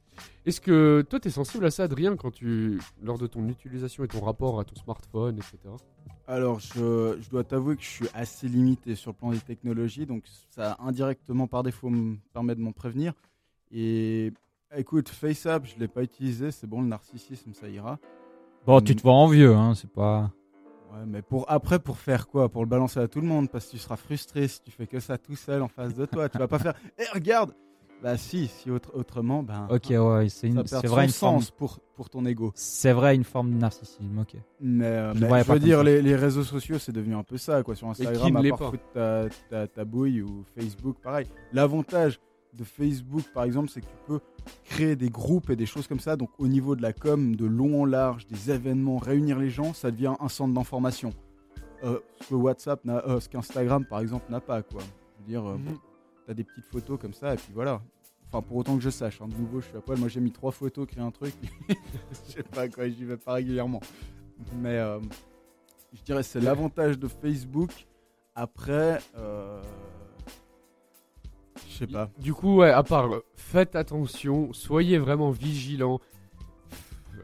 [0.45, 4.03] Est-ce que toi, tu es sensible à ça, Adrien, quand tu, lors de ton utilisation
[4.03, 5.57] et ton rapport à ton smartphone, etc.
[6.27, 10.05] Alors, je, je dois t'avouer que je suis assez limité sur le plan des technologies,
[10.05, 13.13] donc ça indirectement par défaut me permet de m'en prévenir.
[13.71, 14.33] Et
[14.75, 17.97] écoute, FaceApp, je l'ai pas utilisé, c'est bon, le narcissisme, ça ira.
[18.65, 20.31] Bon, tu te vois envieux, hein, c'est pas.
[20.93, 22.49] Ouais, mais pour après, pour faire quoi?
[22.49, 24.87] Pour le balancer à tout le monde, parce que tu seras frustré si tu fais
[24.87, 26.29] que ça tout seul en face de toi.
[26.29, 26.73] tu vas pas faire.
[26.97, 27.53] Eh, regarde
[28.03, 29.65] Bah si, si autre- autrement, ben.
[29.71, 32.51] Ok, ouais, c'est une- c'est vrai, une forme- sens pour pour ton ego.
[32.55, 34.35] C'est vrai, une forme de narcissisme, ok.
[34.59, 37.37] Mais, euh, Je mais je veux dire, les, les réseaux sociaux, c'est devenu un peu
[37.37, 37.75] ça, quoi.
[37.75, 41.27] Sur Instagram, à part pas foutre ta, ta, ta bouille ou Facebook, pareil.
[41.53, 42.19] L'avantage
[42.57, 44.19] de Facebook, par exemple, c'est que tu peux
[44.65, 46.15] créer des groupes et des choses comme ça.
[46.15, 49.73] Donc, au niveau de la com, de long en large, des événements, réunir les gens,
[49.73, 51.11] ça devient un centre d'information.
[51.83, 54.81] Euh, ce que WhatsApp, n'a- euh, ce qu'Instagram, par exemple, n'a pas, quoi.
[54.81, 55.77] Je veux dire, euh, Mhm.
[56.25, 57.81] T'as des petites photos comme ça, et puis voilà.
[58.27, 59.99] Enfin, pour autant que je sache, hein, de nouveau, je suis à poil.
[59.99, 61.33] Moi, j'ai mis trois photos, créé un truc.
[61.69, 63.79] je sais pas quoi, j'y vais pas régulièrement.
[64.59, 64.99] Mais euh,
[65.93, 67.69] je dirais c'est l'avantage de Facebook.
[68.35, 69.61] Après, euh,
[71.69, 72.09] je sais pas.
[72.17, 75.99] Du coup, ouais, à part, euh, faites attention, soyez vraiment vigilants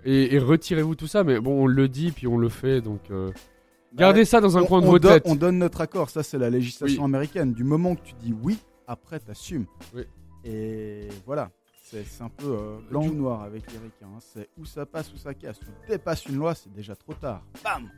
[0.06, 1.24] et, et retirez-vous tout ça.
[1.24, 3.32] Mais bon, on le dit puis on le fait, donc euh,
[3.96, 5.24] gardez Bah, ça dans un on- coin de on votre tête.
[5.26, 7.10] On donne notre accord, ça c'est la législation Oui.
[7.10, 7.54] américaine.
[7.54, 8.60] Du moment que tu dis oui,
[8.90, 9.66] après t'assumes.
[9.96, 10.04] Oui.
[10.44, 11.52] Et voilà.
[11.84, 14.06] C'est un peu euh, blanc Du- ou noir avec les ricains.
[14.16, 14.20] hein.
[14.20, 15.60] C'est où ça passe, où ça casse.
[15.60, 17.42] Tu dépasses une loi, c'est déjà trop tard.
[17.64, 17.90] Bam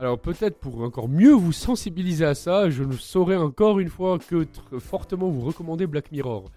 [0.00, 4.18] Alors peut-être pour encore mieux vous sensibiliser à ça, je ne saurais encore une fois
[4.18, 4.44] que
[4.80, 6.50] fortement vous recommander Black Mirror.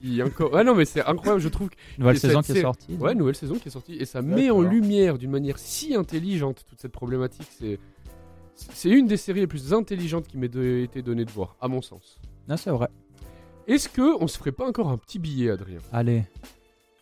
[0.00, 0.56] Qui encore...
[0.56, 1.68] Ah non mais c'est incroyable, je trouve.
[1.70, 2.94] que- Nouvelle saison qui est sortie.
[2.96, 6.64] Ouais, nouvelle saison qui est sortie et ça met en lumière d'une manière si intelligente
[6.68, 7.46] toute cette problématique.
[7.56, 7.78] C'est
[8.56, 11.68] c'est une des séries les plus intelligentes qui m'ait de- été donnée de voir, à
[11.68, 12.18] mon sens.
[12.48, 12.88] Non, c'est vrai.
[13.66, 15.80] Est-ce que on se ferait pas encore un petit billet, Adrien?
[15.92, 16.24] Allez.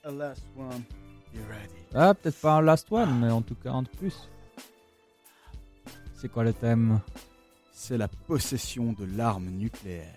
[0.04, 0.82] A last one.
[1.34, 1.74] You ready?
[1.94, 4.28] Ah, peut-être pas un last one, mais en tout cas un de plus.
[6.16, 7.00] C'est quoi le thème?
[7.72, 10.14] C'est la possession de l'arme nucléaire.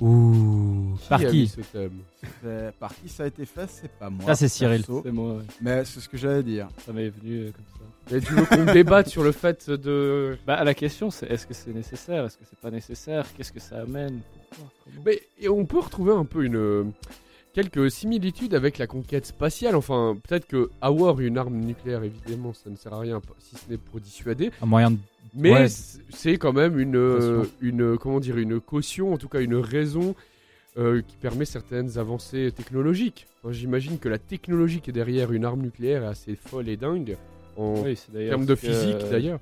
[0.00, 0.96] Ouh.
[1.08, 2.00] Par a qui mis ce thème?
[2.42, 3.68] C'est- Par qui ça a été fait?
[3.68, 4.26] C'est pas moi.
[4.26, 4.78] Ça, c'est Cyril.
[4.80, 5.02] perso.
[5.04, 5.44] C'est moi, ouais.
[5.60, 6.68] Mais c'est ce que j'allais dire.
[6.84, 7.84] ça m'est venu euh, comme ça.
[8.12, 10.36] Et tu veux qu'on débatte sur le fait de.
[10.46, 13.60] Bah, la question, c'est est-ce que c'est nécessaire Est-ce que c'est pas nécessaire Qu'est-ce que
[13.60, 16.84] ça amène Pourquoi Comment Mais et on peut retrouver un peu une euh,
[17.54, 19.74] quelques similitudes avec la conquête spatiale.
[19.74, 23.70] Enfin, peut-être que avoir une arme nucléaire, évidemment, ça ne sert à rien si ce
[23.70, 24.50] n'est pour dissuader.
[24.60, 24.98] Un moyen de.
[25.34, 25.66] Mais Ouais.
[25.68, 27.52] c'est quand même une, euh, Caution.
[27.62, 30.14] une comment dire une caution, en tout cas une raison
[30.76, 33.26] euh, qui permet certaines avancées technologiques.
[33.42, 36.76] Enfin, J'imagine que la technologie qui est derrière une arme nucléaire est assez folle et
[36.76, 37.16] dingue
[37.56, 37.98] en Oui,
[38.28, 39.40] termes de que- physique d'ailleurs.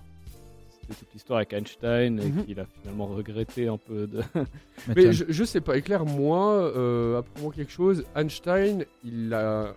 [0.80, 2.44] C'était toute l'histoire avec Einstein et Mhm.
[2.44, 4.20] qu'il a finalement regretté un peu de.
[4.96, 8.04] Mais je, je sais pas, éclaire-moi, euh, apprends-moi quelque chose.
[8.16, 9.74] Einstein, il a,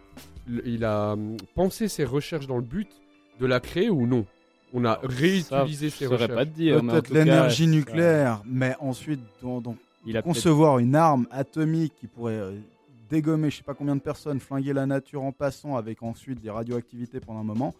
[0.65, 2.89] il a hum, pensé ses recherches dans le but
[3.39, 4.25] de la créer ou non?
[4.73, 6.33] On a réutilisé Ça, ses je saurais recherches.
[6.35, 9.61] pas Peut-être l'énergie ça- nucléaire, mais ensuite, dans
[10.07, 12.51] Il a concevoir une arme atomique qui pourrait euh,
[13.09, 16.49] dégommer je sais pas combien de personnes, flinguer la nature en passant avec ensuite des
[16.49, 17.73] radioactivités pendant un moment.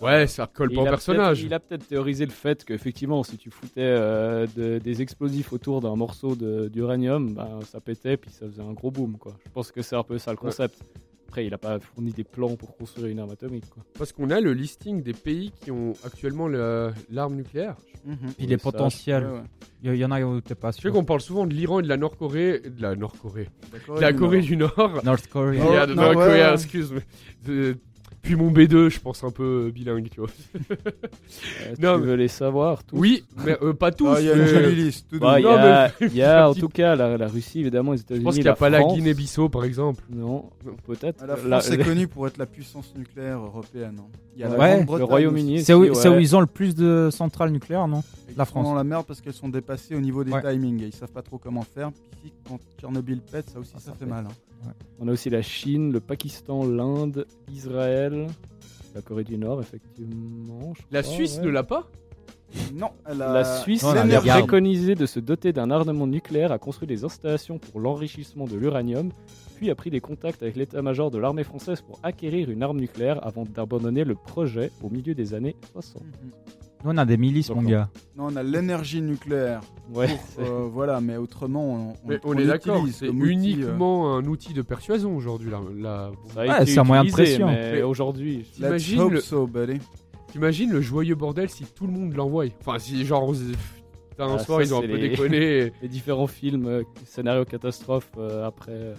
[0.00, 1.38] Ouais, ça colle Il pas au a personnage.
[1.38, 5.52] peut-être- Il a peut-être théorisé le fait qu'effectivement, si tu foutais euh, de- des explosifs
[5.52, 9.16] autour d'un morceau d'uranium, ben, ça pétait puis ça faisait un gros boom.
[9.18, 9.34] Quoi.
[9.46, 10.76] Je pense que c'est un peu ça le concept.
[11.28, 13.64] Après, il a pas fourni des plans pour construire une arme atomique.
[13.70, 13.82] Quoi.
[13.96, 17.76] Parce qu'on a le listing des pays qui ont actuellement le- l'arme nucléaire.
[18.38, 19.24] Il est ça, potentiel.
[19.24, 19.40] Ouais, ouais.
[19.84, 20.92] Il y, en a où t'es pas Je sais sûr.
[20.92, 22.60] qu'on parle souvent de l'Iran et de la Nord-Corée.
[22.60, 23.48] De la Nord-Corée.
[23.96, 25.00] De la Corée du Nord.
[25.04, 25.62] North Korea.
[25.66, 27.74] Oh, Yeah, de non, North Korea, ouais.
[28.22, 30.28] Puis mon B2, je pense un peu bilingue, tu vois.
[30.70, 30.76] Euh,
[31.80, 34.06] Non, tu mais- veux les savoir tous Oui, mais euh, pas tous.
[34.08, 35.06] Ah, il y a une mais- jolie liste.
[35.10, 37.60] tout Bah, Il y a, mais- il y a en tout cas la, la Russie,
[37.60, 38.20] évidemment, les États-Unis.
[38.20, 38.82] Je pense qu'il n'y a la pas la.
[38.84, 40.04] Guinée-Bissau, par exemple.
[40.08, 40.50] Non,
[40.86, 41.18] peut-être.
[41.22, 43.96] Ah, La La- France est connue pour être la puissance nucléaire européenne.
[43.98, 44.06] hein.
[44.36, 45.62] Il y a Ouais, le Royaume-Uni.
[45.62, 48.02] C'est où, ils ont le plus de centrales nucléaires, non?
[48.36, 48.64] La Ils sont France.
[48.66, 50.40] dans la merde parce qu'elles sont dépassées au niveau des Ouais.
[50.42, 51.90] timings et ils savent pas trop comment faire.
[52.22, 54.24] Puis quand Tchernobyl pète, ça aussi, Ah, ça, ça fait mal.
[54.26, 54.32] hein.
[55.00, 58.11] On a aussi la Chine, le Pakistan, l'Inde, Israël,
[58.94, 60.74] la Corée du Nord, effectivement.
[60.74, 61.44] je La crois, Suisse ouais.
[61.46, 61.88] ne l'a pas?
[62.74, 66.58] Non, elle a- La Suisse Non, a préconisé de se doter d'un armement nucléaire, a
[66.58, 69.10] construit des installations pour l'enrichissement de l'uranium,
[69.56, 73.26] puis a pris des contacts avec l'état-major de l'armée française pour acquérir une arme nucléaire
[73.26, 76.02] avant d'abandonner le projet au milieu des années 60.
[76.84, 77.88] Nous, on a des milices, mon gars.
[78.16, 79.60] Non, on a l'énergie nucléaire.
[79.92, 83.12] Ouais, Pour, euh, voilà, mais autrement, on, Mais on, on est d'accord, l'utilise c'est euh.
[83.24, 85.50] uniquement un outil de persuasion aujourd'hui.
[86.36, 87.46] Ouais, été c'est un moyen de pression.
[87.46, 89.48] Mais Mais- aujourd'hui, T'imagines le, so,
[90.72, 92.46] le joyeux bordel si tout le monde l'envoie?
[92.60, 93.30] Enfin, si genre,
[94.10, 95.72] putain, un Ah, soir ça, ils ont un peu les- déconné.
[95.82, 98.94] les différents films, euh, scénarios catastrophes euh, après, euh,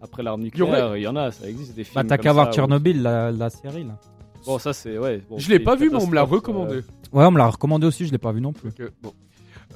[0.00, 1.94] après l'arme nucléaire, il y en a, ça existe des films.
[2.02, 3.98] Bah, t'as qu'à voir Tchernobyl, la, la série, là.
[4.46, 4.98] Bon, ça c'est.
[4.98, 6.76] Ouais, bon, je l'ai pas vu, mais on me l'a recommandé.
[6.76, 6.82] euh,
[7.12, 8.70] Ouais, on me l'a recommandé aussi, je l'ai pas vu non plus.
[9.02, 9.12] Bon.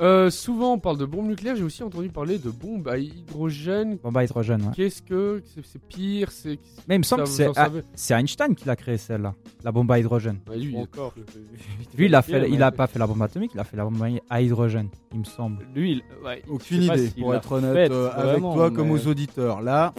[0.01, 3.97] Euh, souvent on parle de bombes nucléaires, j'ai aussi entendu parler de bombes à hydrogène.
[4.03, 4.73] Bon, bah, hydrogène, ouais.
[4.75, 6.59] Qu'est-ce que c'est pire C'est
[6.89, 9.35] Mais il me semble Ça, que c'est Einstein qui l'a créé, celle-là.
[9.62, 10.41] La bombe à hydrogène.
[10.51, 11.15] Ouais, lui, encore.
[11.97, 13.85] Lui, il a, fait, il a pas fait la bombe atomique, il a fait la
[13.85, 15.65] bombe à hydrogène, il me semble.
[15.77, 19.62] Lui, il- ouais, Aucune idée, pour être honnête, euh, avec toi comme aux auditeurs.
[19.62, 19.95] Là,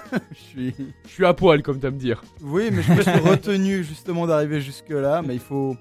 [0.32, 0.74] je suis.
[1.04, 2.22] je suis à poil comme t'as me dire.
[2.42, 5.76] Oui, mais je me suis retenu justement d'arriver jusque-là, mais il faut.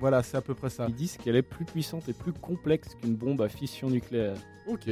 [0.00, 0.86] Voilà, c'est à peu près ça.
[0.88, 4.34] Ils disent qu'elle est plus puissante et plus complexe qu'une bombe à fission nucléaire.
[4.66, 4.88] Ok.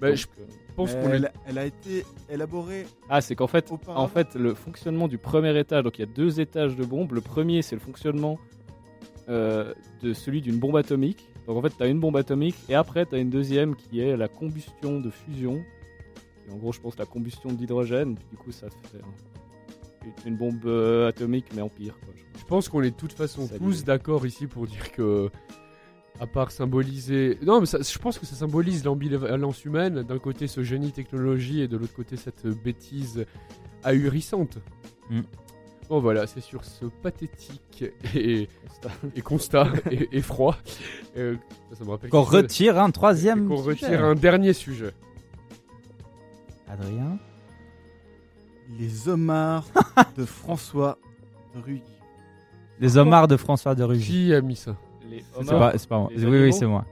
[0.00, 0.26] Bah, Donc, je
[0.74, 1.16] pense qu'on est.
[1.16, 4.02] Elle, elle a été élaborée Ah, c'est qu'en fait, auparavant.
[4.02, 7.12] en fait, le fonctionnement du premier étage, donc il y a deux étages de bombe.
[7.12, 8.38] Le premier, c'est le fonctionnement
[9.28, 11.28] euh, de celui d'une bombe atomique.
[11.46, 14.00] Donc en fait, tu as une bombe atomique et après, tu as une deuxième qui
[14.00, 15.62] est la combustion de fusion.
[16.50, 18.16] Et en gros, je pense la combustion d'hydrogène.
[18.30, 21.94] Du coup, ça fait un- une bombe euh, atomique, mais en pire.
[22.04, 23.60] Quoi, je Je pense qu'on est de toute façon Salut.
[23.60, 25.30] tous d'accord ici pour dire que,
[26.18, 27.38] à part symboliser.
[27.42, 30.02] Non, mais ça- je pense que ça symbolise l'ambivalence humaine.
[30.02, 33.24] D'un côté, ce génie technologie et de l'autre côté, cette bêtise
[33.84, 34.58] ahurissante.
[35.10, 35.20] Mm.
[35.88, 37.84] Bon, voilà, c'est sur ce pathétique
[38.14, 38.48] et,
[39.24, 40.56] constat et, et froid.
[41.16, 41.34] euh,
[41.70, 43.48] ça, ça me rappelle Qu'on retire un troisième.
[43.48, 43.86] Qu'on sujet.
[43.86, 44.92] retire un dernier sujet.
[46.70, 47.18] Adrien
[48.78, 49.66] Les homards
[50.16, 50.98] de François
[51.66, 51.82] Rugy.
[52.78, 54.06] Les homards de François de Rugy.
[54.26, 54.76] Qui a mis ça
[55.10, 56.08] Les C'est homards, pas, c'est pas moi.
[56.14, 56.84] les Oui, oui, c'est moi.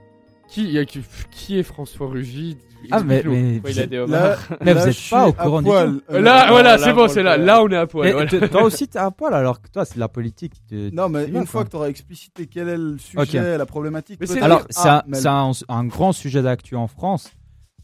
[0.49, 1.01] qui, y a- qui,
[1.31, 2.57] qui est François Rugy
[2.91, 5.67] Ah, mais, mais, il a des Là, homards Mais vous êtes pas au courant du
[5.69, 5.91] poil.
[5.93, 6.01] tout.
[6.11, 7.37] Euh, Là, voilà, là, c'est bon, c'est là.
[7.37, 8.07] Là, on est à poil.
[8.07, 8.29] Mais voilà.
[8.29, 10.53] t- toi aussi, t'es à poil alors que toi, c'est de la politique.
[10.71, 11.65] Non, mais une fois quoi.
[11.65, 14.17] que tu auras explicité quel est le sujet, la problématique.
[14.19, 17.31] Mais peut-être c'est- Alors, c'est ah, un, un, un grand sujet d'actu en France.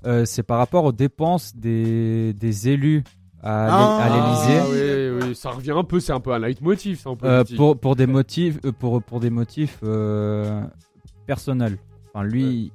[0.05, 3.03] Euh, c'est par rapport aux dépenses des, des élus
[3.41, 3.99] à Ah.
[4.03, 7.37] Ah oui, oui, ça revient un peu, c'est un peu un leitmotiv, ça, en Euh,
[7.39, 7.57] politique.
[7.57, 10.61] pour, pour des motifs, euh, pour, pour des motifs euh,
[11.25, 11.77] personnels.
[12.13, 12.71] Enfin, lui,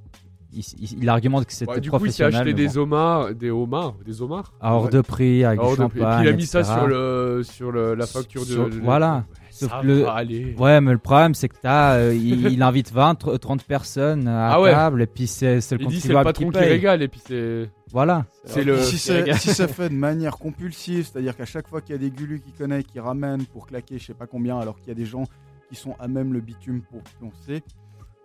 [0.53, 2.35] il, il- il argumente que c'était Ouais, du coup, il s'est professionnel.
[2.49, 2.81] acheté des bon.
[2.83, 4.53] homards, des homards, des homards.
[4.61, 4.91] à hors Ouais.
[4.91, 6.22] de prix, avec du de- et puis champagne.
[6.24, 8.47] il a mis ça sur, le, sur le, la facture de.
[8.51, 9.16] Sur- de- voilà.
[9.16, 9.22] Ouais,
[9.61, 10.55] Sauf ça que le- va aller.
[10.59, 14.27] Ouais, mais le problème, c'est que t'as, euh, il, il invite 20, tr- 30 personnes
[14.29, 14.71] à Ah ouais.
[14.73, 17.21] table, et puis c'est c'est le Il dit c'est le patron qui régale, et puis
[17.27, 17.71] c'est.
[17.93, 18.25] Voilà.
[18.45, 18.81] C'est le.
[18.83, 22.01] si c'est si c'est fait de manière compulsive, c'est-à-dire qu'à chaque fois qu'il y a
[22.01, 24.93] des gulus qui connaissent, qui ramènent pour claquer je sais pas combien, alors qu'il y
[24.93, 25.25] a des gens
[25.69, 27.63] qui sont à même le bitume pour pioncer,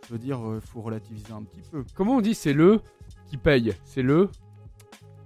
[0.08, 1.84] je veux dire, il faut relativiser un petit peu.
[1.96, 2.80] Comment on dit C'est le
[3.28, 3.74] qui paye?
[3.86, 4.30] C'est le.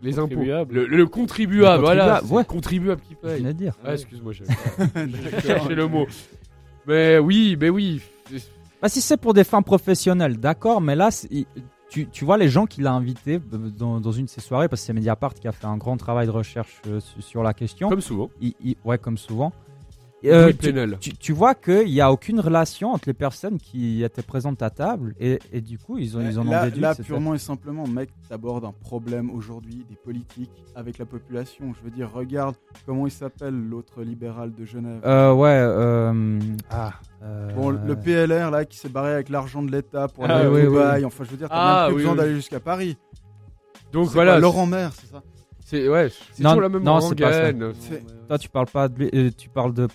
[0.01, 0.35] Les impôts.
[0.41, 2.21] Le, le contribuable, Le voilà.
[2.21, 2.41] contribuable, c'est ouais.
[2.41, 3.53] le contribuable qui Je paye.
[3.53, 3.73] dire.
[3.83, 4.45] Ah, excuse-moi, j'ai
[5.41, 6.07] cherché le mot.
[6.87, 8.01] Mais oui, mais oui.
[8.81, 11.09] Bah, si c'est pour des fins professionnelles, d'accord, mais là,
[11.89, 13.39] tu, tu vois les gens qu'il a invités
[13.77, 15.97] dans, dans une de ses soirées, parce que c'est Mediapart qui a fait un grand
[15.97, 17.89] travail de recherche euh, su- sur la question.
[17.89, 18.29] Comme souvent.
[18.39, 19.51] Il- il- ouais, comme souvent.
[20.25, 24.21] Euh, tu, tu, tu vois qu'il n'y a aucune relation entre les personnes qui étaient
[24.21, 26.81] présentes à table et, et du coup, ils, ont, ils en ont là, déduit.
[26.81, 31.73] là, purement et simplement, mec, t'abordes un problème aujourd'hui des politiques avec la population.
[31.73, 32.55] Je veux dire, regarde
[32.85, 34.99] comment il s'appelle l'autre libéral de Genève.
[35.05, 35.47] Euh, ouais.
[35.51, 36.39] euh,
[36.69, 36.91] ah.
[37.23, 40.45] euh, Bon, le PLR là qui s'est barré avec l'argent de l'État pour Ah, aller
[40.47, 41.05] à oui, Dubaï.
[41.05, 42.17] Enfin, je veux dire, t'as Ah, même plus oui, besoin oui.
[42.19, 42.97] d'aller jusqu'à Paris.
[43.93, 44.33] Donc voilà.
[44.33, 45.23] quoi, Laurent Maire, c'est ça?
[45.65, 47.39] C'est ouais, c'est toujours la même non, c'est pas ça.
[47.45, 47.73] rengaine.
[47.79, 49.87] C'est- Toi, tu parles pas de tu parles de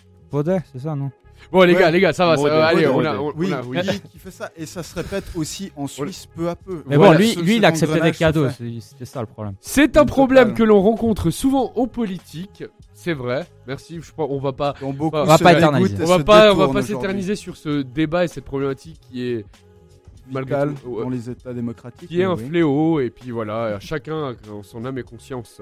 [0.72, 1.10] C'est ça, non?
[1.52, 1.80] Bon les Ouais.
[1.80, 2.66] gars, les gars, ça va, ça va.
[2.66, 3.78] Allez, on a, on, Oui, on a- oui.
[4.10, 4.50] qui, fait ça.
[4.56, 6.82] Et ça se répète aussi en Suisse peu à peu.
[6.86, 9.54] Mais Voilà, bon, lui, ce- lui il cet acceptait des cadeaux, c'était ça le problème.
[9.60, 12.64] C'est un problème que l'on rencontre souvent aux politiques.
[12.94, 13.46] C'est vrai.
[13.66, 13.98] Merci.
[14.00, 15.96] Je pense on va pas, On va pas éterniser.
[16.02, 19.44] on va pas, on va pas s'éterniser sur ce débat et cette problématique qui est
[20.32, 22.08] malgré tout, ouais, dans les États démocratiques.
[22.08, 22.46] qui est un oui.
[22.48, 23.00] fléau.
[23.00, 24.32] Et puis voilà, chacun a
[24.62, 25.60] son ame et conscience.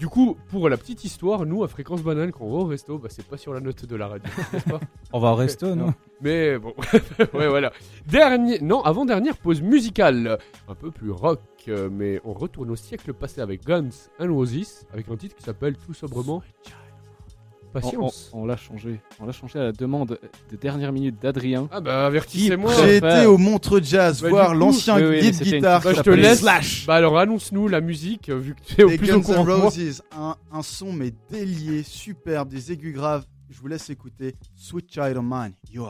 [0.00, 2.96] Du coup, pour la petite histoire, nous à Fréquence Banane, quand on va au resto,
[2.96, 4.80] bah, c'est pas sur la note de la radio, n'est-ce pas?
[5.12, 5.92] On va au resto, non?
[6.22, 6.72] Mais bon,
[7.34, 7.70] ouais, voilà.
[8.06, 10.38] Dernier, non, avant-dernière pause musicale,
[10.68, 14.86] un peu plus rock, euh, mais on retourne au siècle passé avec Guns N' Roses,
[14.90, 16.42] avec un titre qui s'appelle tout sobrement
[17.72, 18.30] Patience.
[18.32, 19.00] On, on l'a changé.
[19.20, 20.18] On l'a changé à la demande
[20.50, 21.68] de dernière minute d'Adrien.
[21.70, 22.72] Ah bah avertissez-moi.
[22.82, 25.94] J'ai été au Montreux Jazz Bah, voir l'ancien oui, oui, mais guide une guitare Bah,
[25.94, 26.40] je te laisse.
[26.40, 26.86] Slash.
[26.86, 29.42] Bah alors annonce-nous la musique euh, vu que tu es au des plus Guns au.
[29.44, 33.24] Roses, un, un son mais délié, superbe, des aigus graves.
[33.48, 35.52] Je vous laisse écouter Sweet Child of Mine.
[35.72, 35.86] Yo.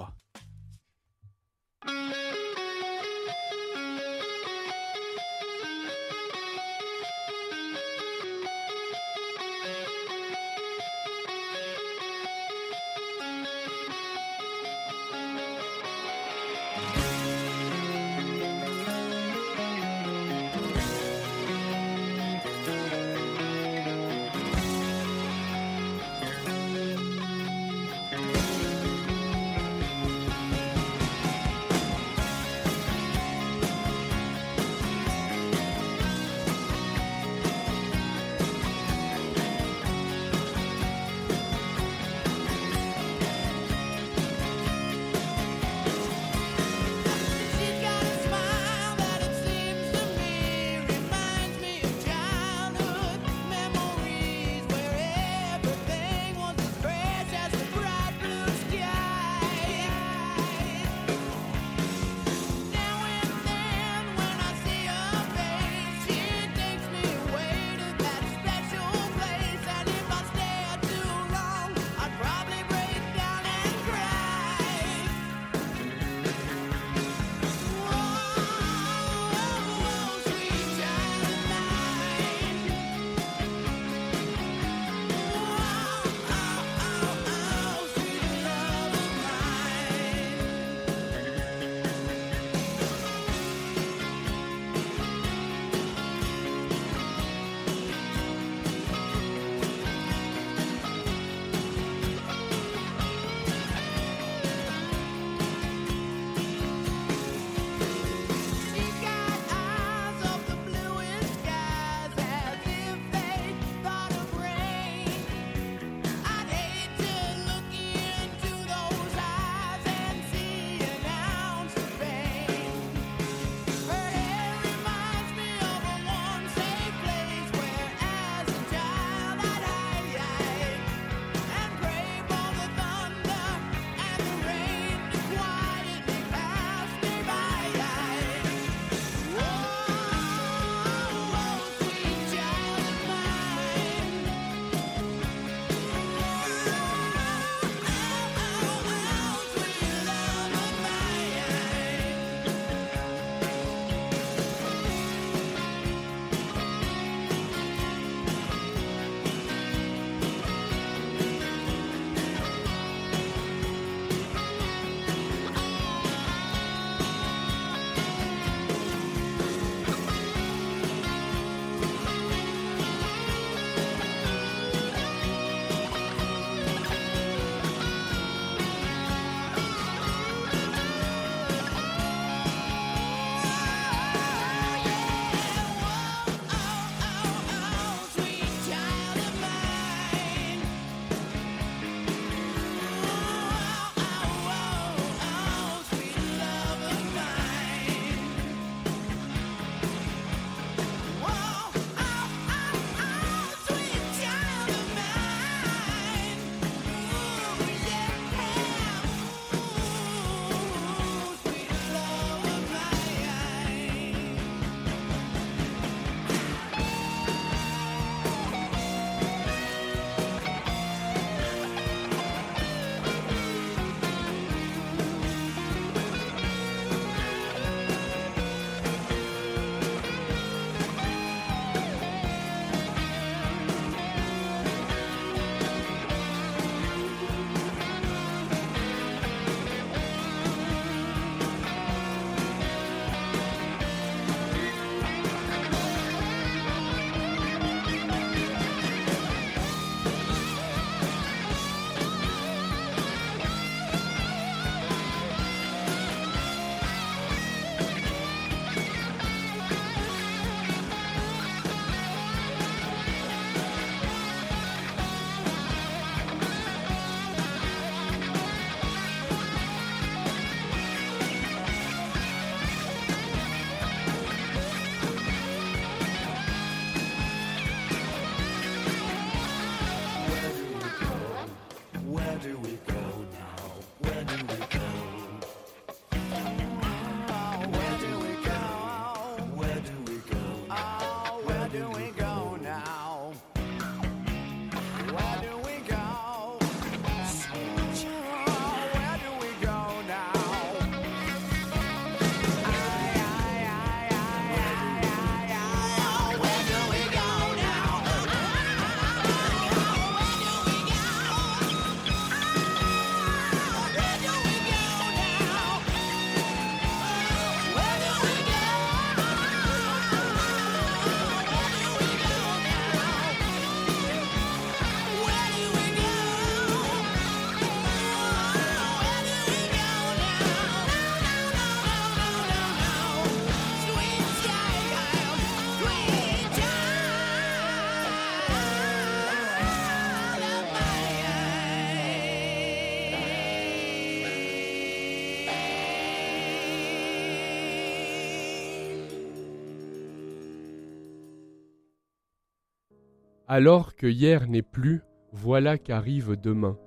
[353.53, 356.79] Alors que hier n'est plus, voilà qu'arrive demain.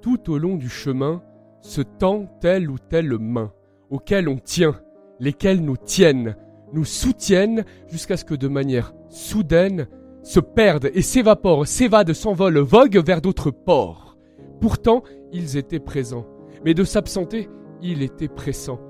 [0.00, 1.22] Tout au long du chemin
[1.60, 3.52] se tend telle ou telle main,
[3.88, 4.74] auquel on tient,
[5.20, 6.34] lesquelles nous tiennent,
[6.72, 9.86] nous soutiennent jusqu'à ce que de manière soudaine
[10.24, 14.18] se perdent et s'évaporent, s'évadent, s'envolent, voguent vers d'autres ports.
[14.60, 16.26] Pourtant, ils étaient présents,
[16.64, 17.48] mais de s'absenter,
[17.80, 18.80] il était pressant.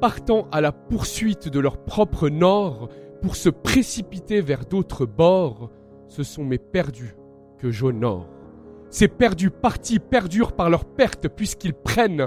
[0.00, 2.88] Partant à la poursuite de leur propre nord,
[3.22, 5.70] pour se précipiter vers d'autres bords,
[6.10, 7.14] ce sont mes perdus
[7.58, 8.28] que j'honore.
[8.90, 12.26] Ces perdus partis perdurent par leur perte puisqu'ils prennent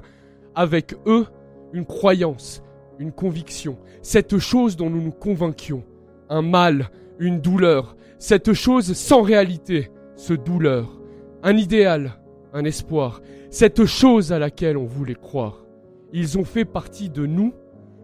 [0.56, 1.28] avec eux
[1.74, 2.64] une croyance,
[2.98, 5.84] une conviction, cette chose dont nous nous convainquions,
[6.30, 10.98] un mal, une douleur, cette chose sans réalité, ce douleur,
[11.44, 12.14] un idéal,
[12.54, 15.66] un espoir, cette chose à laquelle on voulait croire.
[16.14, 17.54] Ils ont fait partie de nous,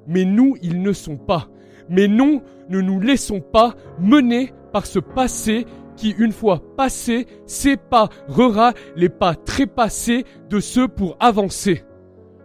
[0.07, 1.47] mais nous, ils ne sont pas.
[1.89, 5.65] Mais non, ne nous laissons pas mener par ce passé
[5.95, 11.83] qui, une fois passé, séparera les pas trépassés de ceux pour avancer.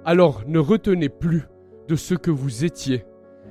[0.04, 1.44] Alors ne retenez plus
[1.88, 3.04] de ce que vous étiez,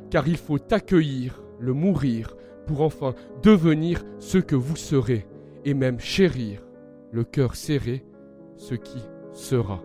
[0.10, 2.36] car il faut accueillir le mourir
[2.66, 5.26] pour enfin devenir ce que vous serez,
[5.66, 6.66] et même chérir,
[7.12, 8.06] le cœur serré,
[8.58, 9.00] ce qui
[9.32, 9.82] sera.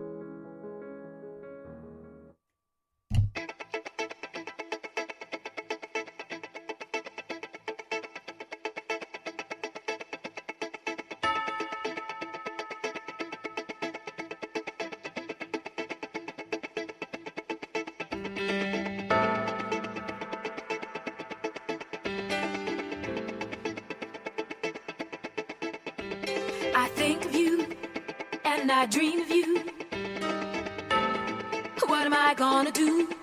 [32.71, 33.18] Gonna do?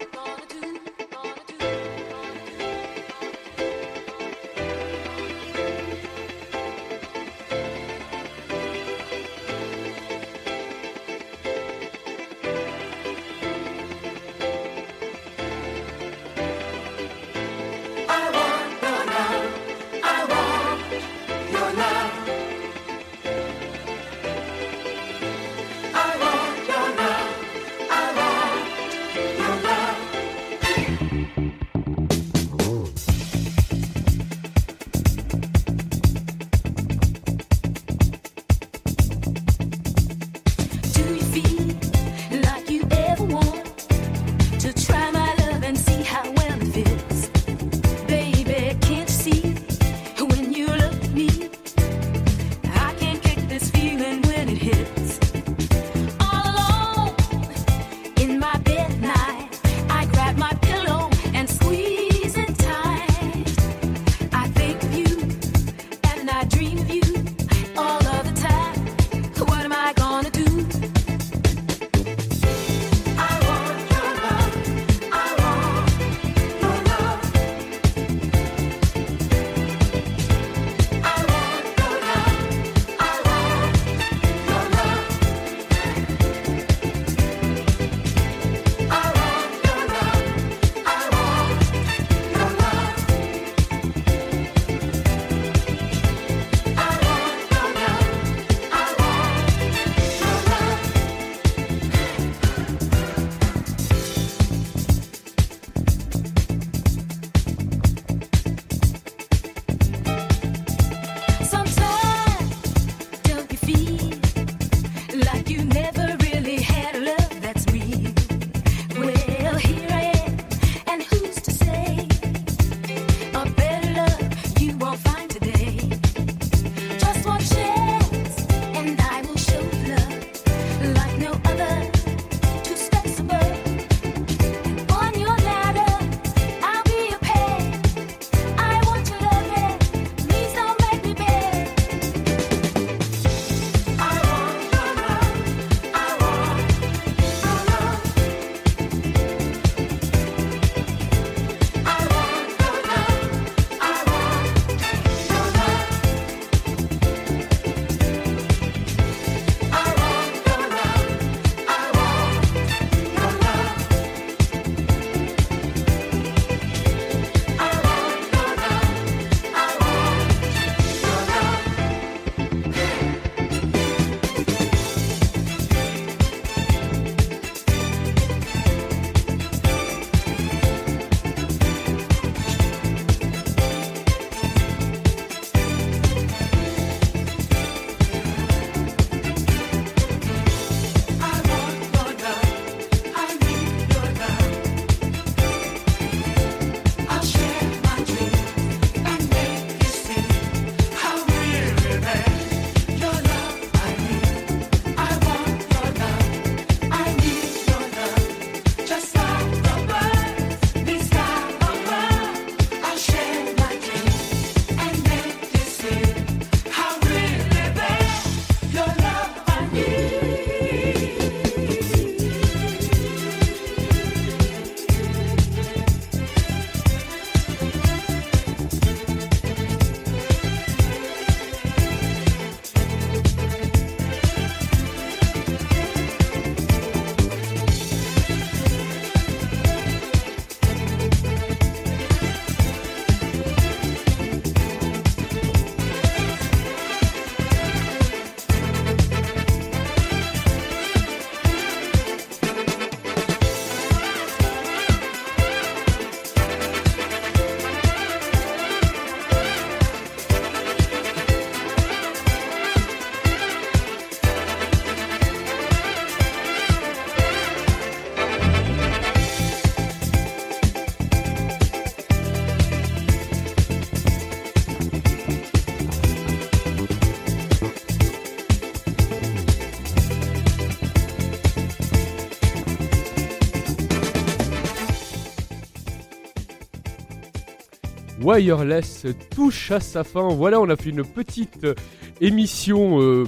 [288.27, 290.27] Wireless touche à sa fin.
[290.35, 291.75] Voilà, on a fait une petite euh,
[292.21, 293.25] émission euh,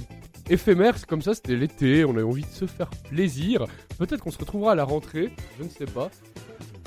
[0.50, 3.64] éphémère, c'est comme ça, c'était l'été, on avait envie de se faire plaisir.
[3.96, 6.10] Peut-être qu'on se retrouvera à la rentrée, je ne sais pas.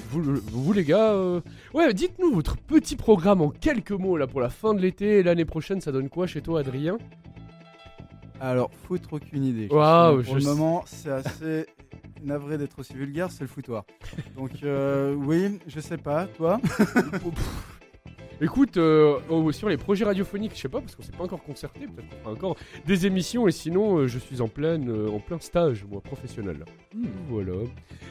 [0.09, 0.21] Vous,
[0.51, 1.39] vous les gars, euh,
[1.73, 5.23] ouais, dites-nous votre petit programme en quelques mots là pour la fin de l'été et
[5.23, 6.97] l'année prochaine, ça donne quoi chez toi, Adrien?
[8.41, 9.69] Alors, foutre aucune idée.
[9.71, 11.65] Waouh, Pour je le moment, c'est assez
[12.21, 13.85] navré d'être aussi vulgaire, c'est le foutoir.
[14.35, 16.59] Donc, euh, oui, je sais pas, toi?
[18.43, 21.43] Écoute, euh, oh, sur les projets radiophoniques, je sais pas, parce qu'on s'est pas encore
[21.43, 22.55] concerté, peut-être qu'on fera encore
[22.87, 26.65] des émissions, et sinon, euh, je suis en, pleine, euh, en plein stage, moi, professionnel.
[27.29, 27.53] Voilà.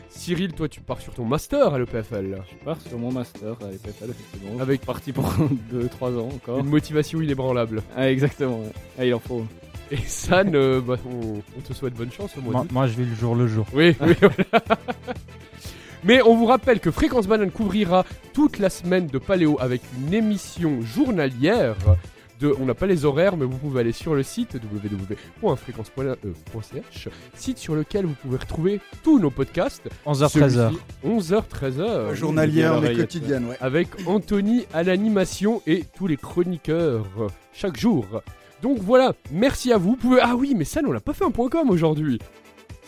[0.09, 2.43] Cyril, toi, tu pars sur ton master à l'EPFL.
[2.49, 4.61] Je pars sur mon master à l'EPFL, effectivement.
[4.61, 5.25] Avec parti pour
[5.73, 6.61] 2-3 ans encore.
[6.61, 7.83] Une motivation inébranlable.
[7.97, 8.63] Ah, exactement.
[8.99, 9.45] Ah, il en faut.
[9.91, 12.73] Et San, euh, bah, on, on te souhaite bonne chance au mois Moi, d'août.
[12.73, 13.67] moi, je vis le jour le jour.
[13.75, 14.35] Oui, oui, voilà.
[16.05, 20.15] Mais on vous rappelle que Fréquence Banane couvrira toute la semaine de Paléo avec une
[20.15, 21.77] émission journalière.
[22.41, 24.55] De, on n'a pas les horaires, mais vous pouvez aller sur le site
[25.43, 29.91] www.fréquence.ch, site sur lequel vous pouvez retrouver tous nos podcasts.
[30.07, 30.73] 11h, Celui-ci, 13h.
[31.05, 32.15] 11h, 13h.
[32.15, 33.59] Journalière, mais quotidienne, ouais.
[33.61, 38.07] Avec Anthony à l'animation et tous les chroniqueurs euh, chaque jour.
[38.63, 39.91] Donc voilà, merci à vous.
[39.91, 40.21] Vous pouvez...
[40.23, 42.19] Ah oui, mais ça, on n'a pas fait un point com aujourd'hui.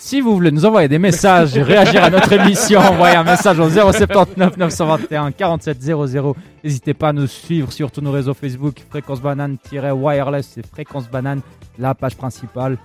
[0.05, 3.61] Si vous voulez nous envoyer des messages et réagir à notre émission, envoyez un message
[3.61, 6.37] au 079 921 47 00.
[6.65, 11.41] N'hésitez pas à nous suivre sur tous nos réseaux Facebook, Fréquence Banane-Wireless, c'est Fréquence Banane,
[11.79, 12.79] la page principale.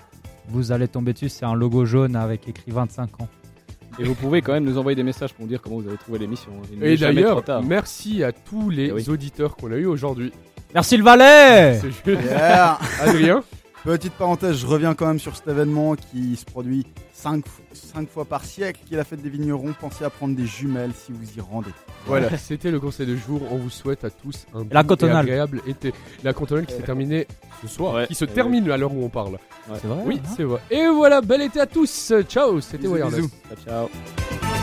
[0.50, 3.28] Vous allez tomber dessus, c'est un logo jaune avec écrit 25 ans.
[4.00, 5.98] Et vous pouvez quand même nous envoyer des messages pour nous dire comment vous avez
[5.98, 6.52] trouvé l'émission.
[6.64, 6.78] hein.
[6.84, 9.10] Et d'ailleurs, merci à tous les Eh oui.
[9.10, 10.32] auditeurs qu'on a eu aujourd'hui.
[10.74, 12.06] Merci le Valais C'est juste.
[12.06, 12.78] Yeah.
[13.02, 13.44] Adrien
[13.88, 17.46] Petite parenthèse, je reviens quand même sur cet événement qui se produit 5,
[18.12, 19.74] fois par siècle, qui est la fête des vignerons.
[19.80, 21.70] Pensez à prendre des jumelles si vous y rendez.
[22.06, 23.44] Voilà, c'était le conseil de jour.
[23.50, 25.94] On vous souhaite à tous un La et agréable été.
[26.26, 27.28] La cantonale qui s'est terminée
[27.62, 29.36] ce soir, Ouais, qui se ouais, termine à l'heure où on parle.
[29.70, 29.78] Ouais.
[29.82, 30.60] C'est vrai Oui, hein c'est vrai.
[30.70, 32.12] Et voilà, bel été à tous.
[32.28, 33.16] Ciao, c'était Wireless.
[33.16, 33.30] bisous.
[33.66, 34.57] Ciao, ciao.